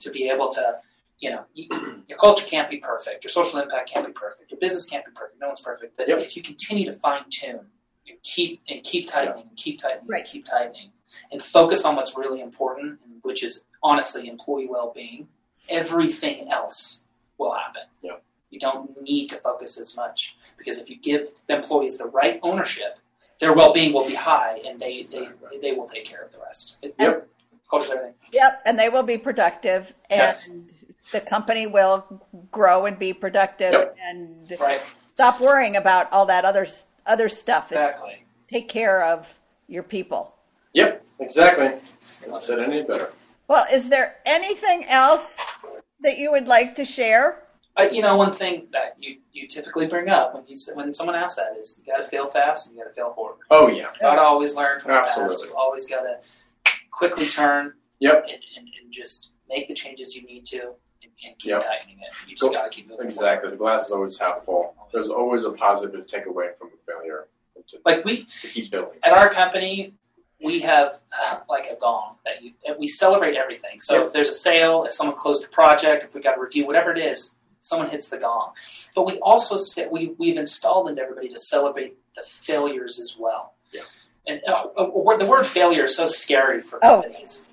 to 0.00 0.10
be 0.10 0.28
able 0.28 0.48
to, 0.50 0.78
you 1.20 1.30
know, 1.30 1.44
your 2.08 2.18
culture 2.18 2.44
can't 2.46 2.68
be 2.68 2.78
perfect, 2.78 3.22
your 3.22 3.30
social 3.30 3.60
impact 3.60 3.88
can't 3.92 4.04
be 4.04 4.12
perfect, 4.12 4.50
your 4.50 4.58
business 4.58 4.86
can't 4.86 5.04
be 5.06 5.12
perfect, 5.12 5.40
no 5.40 5.46
one's 5.46 5.60
perfect. 5.60 5.96
But 5.96 6.08
Yep. 6.08 6.18
if 6.18 6.36
you 6.36 6.42
continue 6.42 6.86
to 6.86 6.92
fine 6.98 7.22
tune 7.30 7.66
and 8.10 8.22
keep 8.22 8.60
and 8.68 8.82
keep 8.82 9.06
tightening, 9.06 9.44
and 9.48 9.56
keep 9.56 9.78
tightening, 9.78 10.06
Right. 10.08 10.20
and 10.22 10.28
keep 10.28 10.44
tightening, 10.44 10.90
and 11.32 11.42
focus 11.42 11.84
on 11.84 11.96
what's 11.96 12.16
really 12.16 12.40
important, 12.40 13.00
which 13.22 13.42
is 13.42 13.64
honestly 13.82 14.28
employee 14.28 14.66
well-being, 14.68 15.28
everything 15.68 16.50
else 16.50 17.02
will 17.38 17.52
happen. 17.54 17.82
Yeah. 18.02 18.16
You 18.50 18.58
don't 18.58 19.00
need 19.02 19.28
to 19.28 19.36
focus 19.36 19.78
as 19.78 19.96
much 19.96 20.36
because 20.58 20.78
if 20.78 20.90
you 20.90 20.96
give 20.96 21.28
the 21.46 21.54
employees 21.56 21.98
the 21.98 22.06
right 22.06 22.40
ownership, 22.42 22.98
their 23.38 23.52
well-being 23.52 23.92
will 23.92 24.06
be 24.06 24.14
high, 24.14 24.60
and 24.66 24.78
they 24.80 25.04
they, 25.04 25.18
Exactly. 25.22 25.58
they 25.62 25.72
will 25.72 25.86
take 25.86 26.04
care 26.04 26.22
of 26.22 26.32
the 26.32 26.38
rest. 26.40 26.76
It, 26.82 26.94
Yep. 26.98 27.28
Culture's 27.70 27.90
everything. 27.92 28.14
Yep, 28.32 28.62
and 28.64 28.76
they 28.78 28.88
will 28.88 29.04
be 29.04 29.16
productive 29.16 29.94
and 30.10 30.18
Yes. 30.18 30.50
the 31.12 31.20
company 31.20 31.68
will 31.68 32.04
grow 32.50 32.84
and 32.86 32.98
be 32.98 33.12
productive 33.12 33.72
Yep. 33.72 33.96
and 34.02 34.56
Right. 34.58 34.82
stop 35.14 35.40
worrying 35.40 35.76
about 35.76 36.12
all 36.12 36.26
that 36.26 36.44
other 36.44 36.66
other 37.10 37.28
stuff. 37.28 37.72
Exactly. 37.72 38.24
Take 38.50 38.68
care 38.68 39.04
of 39.04 39.28
your 39.68 39.82
people. 39.82 40.34
Yep, 40.74 41.04
exactly. 41.18 41.72
Not 42.28 42.42
said 42.42 42.60
any 42.60 42.82
better. 42.82 43.12
Well, 43.48 43.66
is 43.72 43.88
there 43.88 44.16
anything 44.24 44.84
else 44.84 45.38
that 46.00 46.18
you 46.18 46.30
would 46.30 46.46
like 46.46 46.74
to 46.76 46.84
share? 46.84 47.42
Uh, 47.76 47.88
you 47.90 48.02
know, 48.02 48.16
one 48.16 48.32
thing 48.32 48.66
that 48.72 48.96
you, 49.00 49.18
you 49.32 49.46
typically 49.48 49.86
bring 49.86 50.08
up 50.08 50.34
when 50.34 50.44
you 50.46 50.56
when 50.74 50.92
someone 50.94 51.16
asks 51.16 51.36
that 51.36 51.56
is 51.58 51.80
you 51.84 51.92
got 51.92 51.98
to 51.98 52.04
fail 52.08 52.26
fast 52.26 52.68
and 52.68 52.76
you 52.76 52.82
got 52.82 52.88
to 52.88 52.94
fail 52.94 53.12
forward. 53.12 53.36
Oh 53.50 53.68
yeah. 53.68 53.86
Got 54.00 54.16
to 54.16 54.20
always 54.22 54.54
learn 54.56 54.80
from 54.80 54.92
the 54.92 54.98
past. 55.00 55.18
Absolutely. 55.18 55.48
You 55.48 55.56
always 55.56 55.86
got 55.86 56.02
to 56.02 56.18
quickly 56.90 57.26
turn 57.26 57.72
Yep. 58.00 58.24
and, 58.28 58.38
and, 58.56 58.68
and 58.82 58.92
just 58.92 59.30
make 59.48 59.68
the 59.68 59.74
changes 59.74 60.16
you 60.16 60.22
need 60.22 60.44
to 60.46 60.72
and, 61.22 61.30
and 61.32 61.38
keep 61.38 61.50
Yep. 61.50 61.64
tightening 61.66 61.98
it. 62.00 62.12
You 62.28 62.36
just 62.36 62.42
Go- 62.42 62.52
got 62.52 62.64
to 62.64 62.70
keep 62.70 62.88
moving. 62.88 63.06
Exactly. 63.06 63.50
The 63.50 63.56
glass 63.56 63.86
is 63.86 63.92
always 63.92 64.18
half 64.18 64.44
full. 64.44 64.74
There's 64.92 65.08
always 65.08 65.44
a 65.44 65.52
positive 65.52 66.06
to 66.06 66.10
take 66.16 66.26
away 66.26 66.48
from 66.58 66.68
a 66.68 66.92
failure 66.92 67.28
to, 67.68 67.78
Like 67.84 68.04
we 68.04 68.26
to 68.42 68.48
keep 68.48 68.70
building. 68.70 68.98
at 69.02 69.12
our 69.12 69.28
company, 69.30 69.94
we 70.42 70.60
have 70.60 70.92
uh, 71.22 71.38
like 71.48 71.66
a 71.66 71.76
gong 71.76 72.16
that 72.24 72.42
you 72.42 72.52
and 72.66 72.76
we 72.78 72.86
celebrate 72.86 73.36
everything. 73.36 73.80
So 73.80 73.94
Yep. 73.94 74.06
if 74.06 74.12
there's 74.12 74.28
a 74.28 74.32
sale, 74.32 74.84
if 74.84 74.92
someone 74.94 75.16
closed 75.16 75.44
a 75.44 75.48
project, 75.48 76.04
if 76.04 76.14
we 76.14 76.20
got 76.20 76.38
a 76.38 76.40
review, 76.40 76.66
whatever 76.66 76.90
it 76.92 76.98
is, 76.98 77.34
someone 77.60 77.90
hits 77.90 78.08
the 78.08 78.16
gong. 78.16 78.52
But 78.94 79.06
we 79.06 79.18
also 79.20 79.58
sit, 79.58 79.92
we 79.92 80.14
we've 80.18 80.38
installed 80.38 80.88
into 80.88 81.02
everybody 81.02 81.28
to 81.28 81.36
celebrate 81.38 81.96
the 82.16 82.22
failures 82.22 82.98
as 82.98 83.16
well. 83.18 83.52
Yeah. 83.72 83.82
And 84.26 84.40
uh, 84.48 84.66
uh, 84.76 85.16
the 85.18 85.26
word 85.26 85.46
failure 85.46 85.84
is 85.84 85.94
so 85.96 86.06
scary 86.06 86.62
for 86.62 86.78
Oh. 86.82 87.04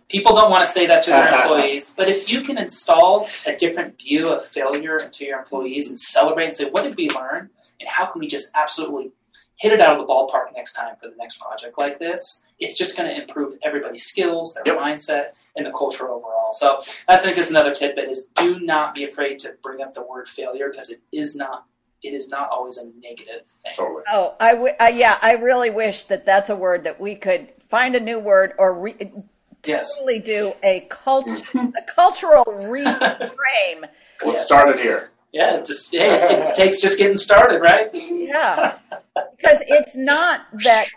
Companies. 0.09 0.23
People 0.23 0.33
don't 0.35 0.51
want 0.51 0.65
to 0.65 0.71
say 0.71 0.85
that 0.87 1.01
to 1.03 1.11
their 1.11 1.27
employees, 1.41 1.93
but 1.95 2.07
if 2.09 2.31
you 2.31 2.41
can 2.41 2.57
install 2.57 3.27
a 3.45 3.55
different 3.55 3.97
view 3.99 4.29
of 4.29 4.45
failure 4.45 4.97
into 4.97 5.25
your 5.25 5.39
employees 5.39 5.89
and 5.89 5.99
celebrate 5.99 6.45
and 6.45 6.53
say, 6.53 6.65
what 6.69 6.83
did 6.83 6.95
we 6.95 7.09
learn, 7.09 7.49
and 7.79 7.89
how 7.89 8.05
can 8.05 8.19
we 8.19 8.27
just 8.27 8.49
absolutely 8.55 9.11
hit 9.59 9.73
it 9.73 9.81
out 9.81 9.99
of 9.99 10.05
the 10.05 10.13
ballpark 10.13 10.53
next 10.55 10.73
time 10.73 10.95
for 11.01 11.09
the 11.09 11.15
next 11.15 11.39
project 11.39 11.79
like 11.79 11.97
this, 11.97 12.43
it's 12.59 12.77
just 12.77 12.95
going 12.95 13.09
to 13.09 13.19
improve 13.21 13.53
everybody's 13.63 14.03
skills, 14.03 14.53
their 14.63 14.75
Yep. 14.75 14.83
mindset, 14.83 15.25
and 15.55 15.65
the 15.65 15.71
culture 15.71 16.09
overall. 16.09 16.53
So 16.53 16.79
I 17.07 17.17
think 17.17 17.37
it's 17.39 17.49
another 17.49 17.73
tidbit: 17.73 18.07
is 18.09 18.27
do 18.35 18.59
not 18.59 18.93
be 18.93 19.03
afraid 19.05 19.39
to 19.39 19.55
bring 19.63 19.81
up 19.81 19.91
the 19.95 20.03
word 20.03 20.27
failure 20.27 20.69
because 20.71 20.89
it 20.89 21.01
is 21.11 21.35
not 21.35 21.65
it 22.03 22.13
is 22.13 22.27
not 22.29 22.49
always 22.51 22.77
a 22.77 22.85
negative 22.99 23.47
thing. 23.63 23.73
Totally. 23.75 24.03
Oh, 24.11 24.35
I 24.39 24.51
w- 24.53 24.73
uh, 24.79 24.91
yeah, 24.93 25.17
I 25.23 25.33
really 25.33 25.71
wish 25.71 26.03
that 26.05 26.25
that's 26.27 26.51
a 26.51 26.55
word 26.55 26.83
that 26.83 27.01
we 27.01 27.15
could 27.15 27.47
find 27.69 27.95
a 27.95 27.99
new 27.99 28.19
word 28.19 28.53
or 28.59 28.73
re- 28.79 29.11
Yes. 29.67 29.95
totally 29.97 30.19
do 30.19 30.53
a 30.63 30.87
cult 30.89 31.27
a 31.55 31.81
cultural 31.95 32.45
reframe. 32.45 33.85
Well, 34.23 34.31
it 34.31 34.37
Yes. 34.37 34.45
started 34.47 34.79
here. 34.79 35.11
Yeah, 35.31 35.57
it 35.57 35.65
just 35.65 35.91
hey, 35.93 36.47
it 36.47 36.55
takes 36.55 36.81
just 36.81 36.97
getting 36.97 37.17
started, 37.17 37.59
right? 37.61 37.89
Yeah, 37.93 38.79
because 39.37 39.61
it's 39.67 39.95
not 39.95 40.41
that 40.63 40.87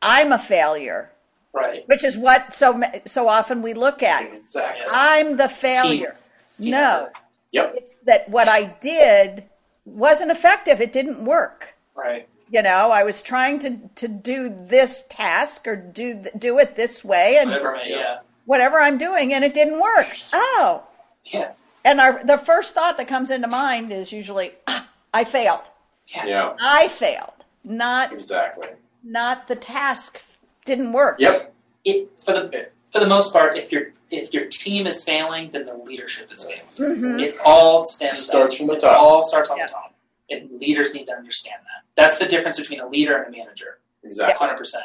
I'm 0.00 0.30
a 0.30 0.38
failure, 0.38 1.10
Right. 1.52 1.82
which 1.88 2.04
is 2.04 2.16
what 2.16 2.54
so 2.54 2.80
so 3.04 3.26
often 3.28 3.62
we 3.62 3.74
look 3.74 4.04
at. 4.04 4.26
Exactly. 4.26 4.86
I'm 4.92 5.36
the 5.36 5.48
failure. 5.48 6.14
It's 6.46 6.58
team 6.58 6.70
No, 6.70 7.06
effort. 7.06 7.12
Yep. 7.50 7.74
it's 7.78 7.92
that 8.04 8.28
what 8.30 8.46
I 8.46 8.64
did 8.80 9.44
wasn't 9.84 10.30
effective. 10.30 10.80
It 10.80 10.92
didn't 10.92 11.24
work. 11.24 11.74
Right. 11.96 12.28
You 12.50 12.62
know, 12.62 12.90
I 12.90 13.02
was 13.04 13.20
trying 13.22 13.58
to 13.60 13.76
to 13.96 14.08
do 14.08 14.48
this 14.48 15.04
task 15.10 15.66
or 15.68 15.76
do 15.76 16.22
do 16.38 16.58
it 16.58 16.76
this 16.76 17.04
way 17.04 17.36
and 17.38 17.50
Whatever. 17.50 17.72
man, 17.76 17.88
Yeah. 17.88 18.18
whatever 18.46 18.80
I'm 18.80 18.96
doing, 18.98 19.34
and 19.34 19.44
it 19.44 19.52
didn't 19.54 19.80
work. 19.80 20.08
Oh, 20.32 20.82
Yeah. 21.24 21.52
and 21.84 22.00
our 22.00 22.24
the 22.24 22.38
first 22.38 22.74
thought 22.74 22.96
that 22.98 23.06
comes 23.08 23.30
into 23.30 23.48
mind 23.48 23.92
is 23.92 24.12
usually, 24.12 24.52
ah, 24.66 24.88
I 25.12 25.24
failed. 25.24 25.62
Yeah. 26.06 26.54
I 26.60 26.88
failed. 26.88 27.44
Not 27.64 28.12
Exactly. 28.12 28.68
not 29.04 29.46
the 29.48 29.56
task 29.56 30.22
didn't 30.64 30.92
work. 30.92 31.16
Yep. 31.20 31.52
It 31.84 32.08
for 32.18 32.32
the 32.32 32.68
for 32.90 33.00
the 33.00 33.06
most 33.06 33.30
part, 33.34 33.58
if 33.58 33.70
your 33.70 33.88
if 34.10 34.32
your 34.32 34.46
team 34.46 34.86
is 34.86 35.04
failing, 35.04 35.50
then 35.50 35.66
the 35.66 35.74
leadership 35.76 36.32
is 36.32 36.44
failing. 36.48 36.64
Mhm. 37.02 37.22
It 37.22 37.36
all 37.44 37.82
stems 37.82 38.16
Starts 38.24 38.54
up. 38.54 38.58
from 38.58 38.66
the 38.68 38.72
It 38.74 38.80
top. 38.80 38.98
all 38.98 39.22
starts 39.22 39.50
on 39.50 39.58
Yeah. 39.58 39.66
the 39.66 39.72
top. 39.72 39.92
And 40.30 40.50
leaders 40.60 40.94
need 40.94 41.06
to 41.06 41.12
understand 41.12 41.56
that. 41.62 41.84
That's 42.00 42.18
the 42.18 42.26
difference 42.26 42.58
between 42.58 42.80
a 42.80 42.86
leader 42.86 43.16
and 43.22 43.34
a 43.34 43.38
manager. 43.38 43.78
Exactly. 44.04 44.34
Hundred 44.36 44.58
percent. 44.58 44.84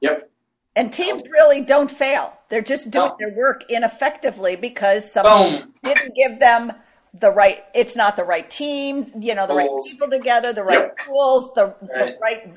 Yep. 0.00 0.30
And 0.76 0.92
teams 0.92 1.22
really 1.30 1.60
don't 1.60 1.90
fail. 1.90 2.32
They're 2.48 2.62
just 2.62 2.90
doing 2.90 3.08
No. 3.08 3.16
their 3.18 3.32
work 3.34 3.70
ineffectively 3.70 4.56
because 4.56 5.10
someone 5.10 5.72
didn't 5.82 6.14
give 6.14 6.38
them 6.40 6.72
the 7.20 7.30
right 7.30 7.64
it's 7.74 7.94
not 7.94 8.16
the 8.16 8.24
right 8.24 8.48
team, 8.50 9.12
you 9.20 9.34
know, 9.36 9.46
the 9.46 9.54
right 9.54 9.70
people 9.88 10.10
together, 10.10 10.52
the 10.52 10.64
right 10.64 10.80
Yep. 10.80 10.98
tools, 11.06 11.52
the, 11.54 11.74
the 11.80 11.86
Right. 11.94 12.14
right 12.20 12.54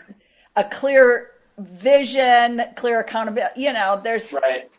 a 0.56 0.64
clear 0.64 1.32
vision, 1.60 2.64
clear 2.76 3.00
accountability, 3.00 3.62
you 3.62 3.74
know, 3.74 4.00
there's 4.04 4.34
Right. 4.34 4.70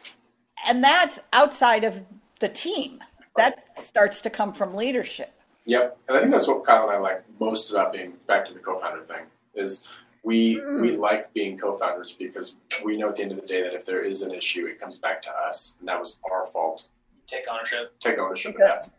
and 0.66 0.82
that's 0.82 1.20
outside 1.32 1.84
of 1.84 2.02
the 2.40 2.48
team. 2.48 2.98
That 3.36 3.64
starts 3.84 4.20
to 4.22 4.30
come 4.30 4.52
from 4.52 4.74
leadership. 4.74 5.32
Yep. 5.68 5.98
And 6.08 6.16
I 6.16 6.20
think 6.20 6.32
that's 6.32 6.46
what 6.48 6.64
Kyle 6.64 6.84
and 6.84 6.92
I 6.92 6.98
like 6.98 7.22
most 7.38 7.70
about 7.70 7.92
being 7.92 8.14
back 8.26 8.46
to 8.46 8.54
the 8.54 8.58
co-founder 8.58 9.02
thing 9.04 9.26
is 9.54 9.86
we 10.24 10.56
Mm. 10.56 10.80
we 10.80 10.96
like 10.96 11.32
being 11.34 11.58
co-founders 11.58 12.12
because 12.12 12.54
we 12.82 12.96
know 12.96 13.10
at 13.10 13.16
the 13.16 13.22
end 13.22 13.32
of 13.32 13.40
the 13.40 13.46
day 13.46 13.60
that 13.62 13.74
if 13.74 13.84
there 13.84 14.02
is 14.02 14.22
an 14.22 14.32
issue, 14.34 14.66
it 14.66 14.80
comes 14.80 14.96
back 14.98 15.22
to 15.22 15.30
us, 15.30 15.76
and 15.78 15.86
that 15.88 16.00
was 16.00 16.16
our 16.30 16.46
fault. 16.54 16.86
Take 17.26 17.44
ownership. 17.52 17.92
Take 18.00 18.18
ownership 18.18 18.54
Okay. 18.54 18.64
of 18.64 18.68
that, 18.84 18.90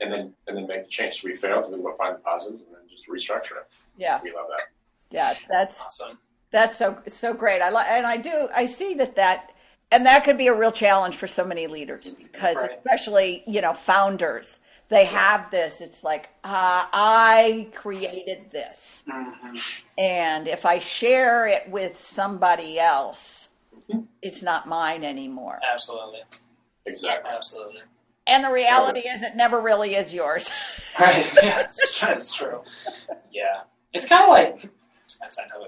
and 0.00 0.12
then 0.12 0.32
and 0.46 0.56
then 0.56 0.66
make 0.68 0.84
the 0.84 0.88
change. 0.88 1.20
So 1.20 1.28
We 1.28 1.34
failed, 1.36 1.64
and 1.64 1.74
we 1.74 1.80
will 1.80 1.96
find 1.96 2.14
the 2.14 2.20
positives, 2.20 2.62
and 2.62 2.72
then 2.74 2.82
just 2.88 3.08
restructure 3.08 3.56
it. 3.60 3.66
Yeah. 3.96 4.20
We 4.22 4.32
love 4.32 4.46
that. 4.48 4.68
Yeah, 5.10 5.34
that's 5.48 5.80
Awesome. 5.84 6.18
That's 6.52 6.76
so 6.76 6.98
so 7.08 7.34
great. 7.34 7.60
I 7.62 7.70
li- 7.70 7.88
and 7.88 8.06
I 8.06 8.16
do 8.16 8.48
I 8.54 8.66
see 8.66 8.94
that 8.94 9.16
that 9.16 9.50
and 9.90 10.06
that 10.06 10.24
could 10.24 10.38
be 10.38 10.46
a 10.46 10.54
real 10.54 10.72
challenge 10.72 11.16
for 11.16 11.26
so 11.26 11.44
many 11.44 11.66
leaders 11.66 12.12
because 12.12 12.56
Right. 12.58 12.70
especially 12.78 13.42
you 13.48 13.60
know 13.60 13.74
founders 13.74 14.60
they 14.92 15.06
have 15.06 15.50
this. 15.50 15.80
It's 15.80 16.04
like 16.04 16.28
uh, 16.44 16.84
I 16.92 17.68
created 17.74 18.50
this, 18.52 19.02
hmm 19.10 19.56
and 19.98 20.46
if 20.48 20.64
I 20.66 20.78
share 20.78 21.46
it 21.48 21.68
with 21.68 22.02
somebody 22.02 22.78
else, 22.78 23.48
it's 24.22 24.42
not 24.42 24.68
mine 24.68 25.02
anymore. 25.04 25.60
Absolutely. 25.72 26.20
Exactly. 26.86 27.30
Absolutely. 27.34 27.80
And 28.26 28.44
the 28.44 28.50
reality 28.50 29.00
is, 29.00 29.22
it 29.22 29.34
never 29.34 29.60
really 29.60 29.94
is 29.94 30.12
yours. 30.14 30.48
Right. 31.00 31.26
Yeah, 31.42 31.60
it's, 31.60 32.02
it's 32.02 32.34
true. 32.34 32.60
Yeah. 33.30 33.62
It's 33.94 34.06
kind 34.06 34.24
of 34.24 34.28
like 34.28 34.70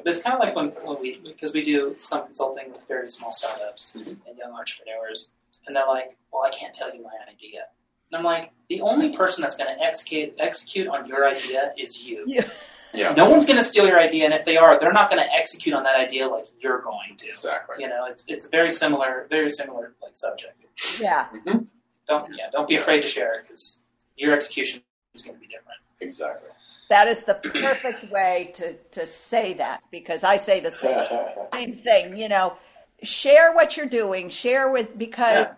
it's 0.05 0.21
kind 0.23 0.35
of 0.35 0.41
like 0.41 0.55
when, 0.55 0.69
when 0.87 1.01
we 1.01 1.19
because 1.25 1.55
we 1.55 1.63
do 1.63 1.95
some 1.99 2.25
consulting 2.27 2.71
with 2.71 2.87
very 2.87 3.09
small 3.09 3.33
startups 3.33 3.95
Mhm. 3.97 4.17
and 4.29 4.37
young 4.39 4.53
entrepreneurs, 4.53 5.31
and 5.67 5.75
they're 5.75 5.87
like, 5.87 6.17
"Well, 6.31 6.43
I 6.43 6.51
can't 6.51 6.75
tell 6.75 6.95
you 6.95 7.03
my 7.03 7.17
idea." 7.33 7.63
And 8.11 8.19
I'm 8.19 8.25
like, 8.25 8.53
"The 8.69 8.81
only 8.81 9.17
person 9.17 9.43
that's 9.43 9.57
going 9.57 9.75
to 9.75 9.83
execute 9.83 10.35
execute 10.39 10.89
on 10.89 11.07
your 11.07 11.29
idea 11.29 11.73
is 11.77 12.07
you. 12.07 12.25
Yeah. 12.27 12.49
Yeah. 12.93 13.13
No 13.13 13.29
one's 13.29 13.45
going 13.45 13.59
to 13.59 13.65
steal 13.65 13.89
your 13.89 13.99
idea, 13.99 14.25
and 14.25 14.33
if 14.33 14.45
they 14.45 14.57
are, 14.57 14.79
they're 14.79 14.93
not 14.93 15.11
going 15.11 15.21
to 15.21 15.29
execute 15.35 15.75
on 15.75 15.83
that 15.83 15.97
idea 15.97 16.29
like 16.29 16.47
you're 16.61 16.81
going 16.81 17.17
to. 17.19 17.29
Exactly. 17.29 17.77
You 17.81 17.89
know, 17.89 18.07
it's 18.09 18.25
it's 18.29 18.47
a 18.47 18.49
very 18.49 18.71
similar, 18.71 19.27
very 19.31 19.51
similar 19.51 19.95
like 20.01 20.15
subject. 20.15 20.55
yeah, 21.01 21.27
hmm 21.29 21.59
Don't 22.07 22.33
yeah, 22.37 22.51
don't 22.53 22.69
be 22.69 22.77
afraid 22.77 23.03
to 23.03 23.09
share 23.09 23.35
it 23.41 23.43
because 23.49 23.81
your 24.17 24.33
execution 24.33 24.81
is 25.15 25.23
going 25.23 25.35
to 25.35 25.41
be 25.41 25.49
different. 25.49 25.79
Exactly. 26.01 26.51
that 26.91 27.09
is 27.09 27.25
the 27.25 27.35
perfect 27.35 28.11
way 28.13 28.53
to 28.55 28.75
to 28.93 29.07
say 29.09 29.55
that 29.55 29.83
because 29.91 30.23
I 30.23 30.37
say 30.37 30.61
the 30.61 30.71
same 30.71 31.05
same 31.53 31.73
thing. 31.75 32.17
You 32.17 32.29
know, 32.29 32.57
share 33.03 33.53
what 33.55 33.77
you're 33.77 33.87
doing. 33.87 34.29
Share 34.31 34.71
with 34.71 34.97
because 34.97 35.49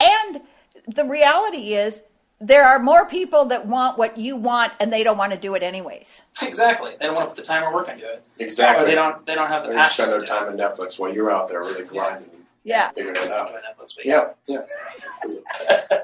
and 0.00 0.40
the 0.88 1.04
reality 1.04 1.74
is 1.74 2.02
there 2.40 2.64
are 2.66 2.78
more 2.78 3.04
people 3.06 3.44
that 3.46 3.66
want 3.66 3.98
what 3.98 4.16
you 4.16 4.36
want 4.36 4.72
and 4.80 4.92
they 4.92 5.02
don't 5.02 5.18
want 5.18 5.32
to 5.32 5.38
do 5.38 5.54
it 5.54 5.62
anyways. 5.62 6.22
Exactly. 6.42 6.92
They 7.00 7.06
don't 7.06 7.14
want 7.16 7.28
to 7.30 7.34
put 7.34 7.42
the 7.44 7.46
time 7.46 7.64
or 7.64 7.72
work 7.74 7.88
into 7.88 8.04
it. 8.10 8.24
Exactly. 8.38 8.84
Or 8.84 8.88
they 8.88 8.94
don't 8.94 9.26
they 9.26 9.34
don't 9.34 9.48
have 9.48 9.62
the 9.64 9.68
They're 9.70 9.76
gonna 9.78 9.88
passion. 9.88 9.94
spend 10.04 10.12
their 10.12 10.20
to 10.20 10.26
time 10.26 10.46
on 10.48 10.56
Netflix 10.56 10.98
while 10.98 11.12
you're 11.12 11.30
out 11.32 11.48
there 11.48 11.60
really 11.60 11.84
grinding 11.84 12.30
and 12.32 12.44
Yeah. 12.64 12.90
figuring 12.90 13.16
it 13.16 13.24
it. 13.24 13.32
out. 13.32 13.48
Enjoy 13.48 13.60
Netflix. 13.60 13.98
Yeah. 14.04 14.28
Yeah. 14.46 14.60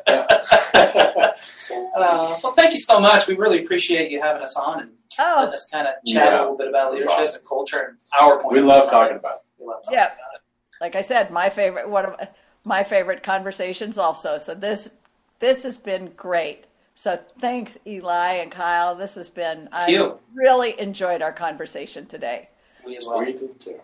Uh, 1.97 2.37
well, 2.43 2.53
thank 2.53 2.73
you 2.73 2.79
so 2.79 2.99
much. 3.01 3.27
We 3.29 3.37
really 3.37 3.65
appreciate 3.65 4.11
you 4.11 4.21
having 4.21 4.43
us 4.43 4.57
on 4.57 4.81
and 4.81 4.91
Oh, 5.19 5.37
letting 5.41 5.55
us 5.55 5.69
kind 5.71 5.87
of 5.87 5.95
chat 6.07 6.25
Yeah. 6.27 6.39
a 6.39 6.41
little 6.41 6.57
bit 6.57 6.69
about 6.69 6.93
leadership 6.93 7.13
awesome. 7.13 7.39
and 7.41 7.49
culture 7.49 7.81
and 7.89 7.99
our 8.21 8.41
point. 8.43 8.53
We 8.55 8.61
love 8.61 8.91
talking 8.91 9.15
it. 9.15 9.19
about 9.21 9.37
it. 9.37 9.41
We 9.59 9.67
love 9.67 9.83
talking 9.85 9.99
Yeah. 9.99 10.07
about 10.07 10.35
it. 10.35 10.41
like 10.81 10.97
I 10.97 11.03
said, 11.03 11.31
my 11.31 11.51
favorite 11.51 11.89
one 11.89 12.05
of 12.07 12.17
my 12.65 12.85
favorite 12.85 13.23
conversations 13.23 13.99
also. 13.99 14.39
So 14.39 14.55
this 14.55 14.91
this 15.41 15.65
has 15.65 15.77
been 15.77 16.13
great. 16.17 16.65
So 16.95 17.19
thanks 17.41 17.77
Eli 17.87 18.35
and 18.35 18.51
Kyle. 18.51 18.95
This 18.95 19.17
has 19.17 19.29
been 19.29 19.69
I 19.73 19.89
you. 19.89 20.19
really 20.35 20.79
enjoyed 20.81 21.21
our 21.23 21.33
conversation 21.33 22.07
today. 22.07 22.49
We 22.85 22.97
as 22.97 23.07
well. 23.07 23.25
Too. 23.59 23.81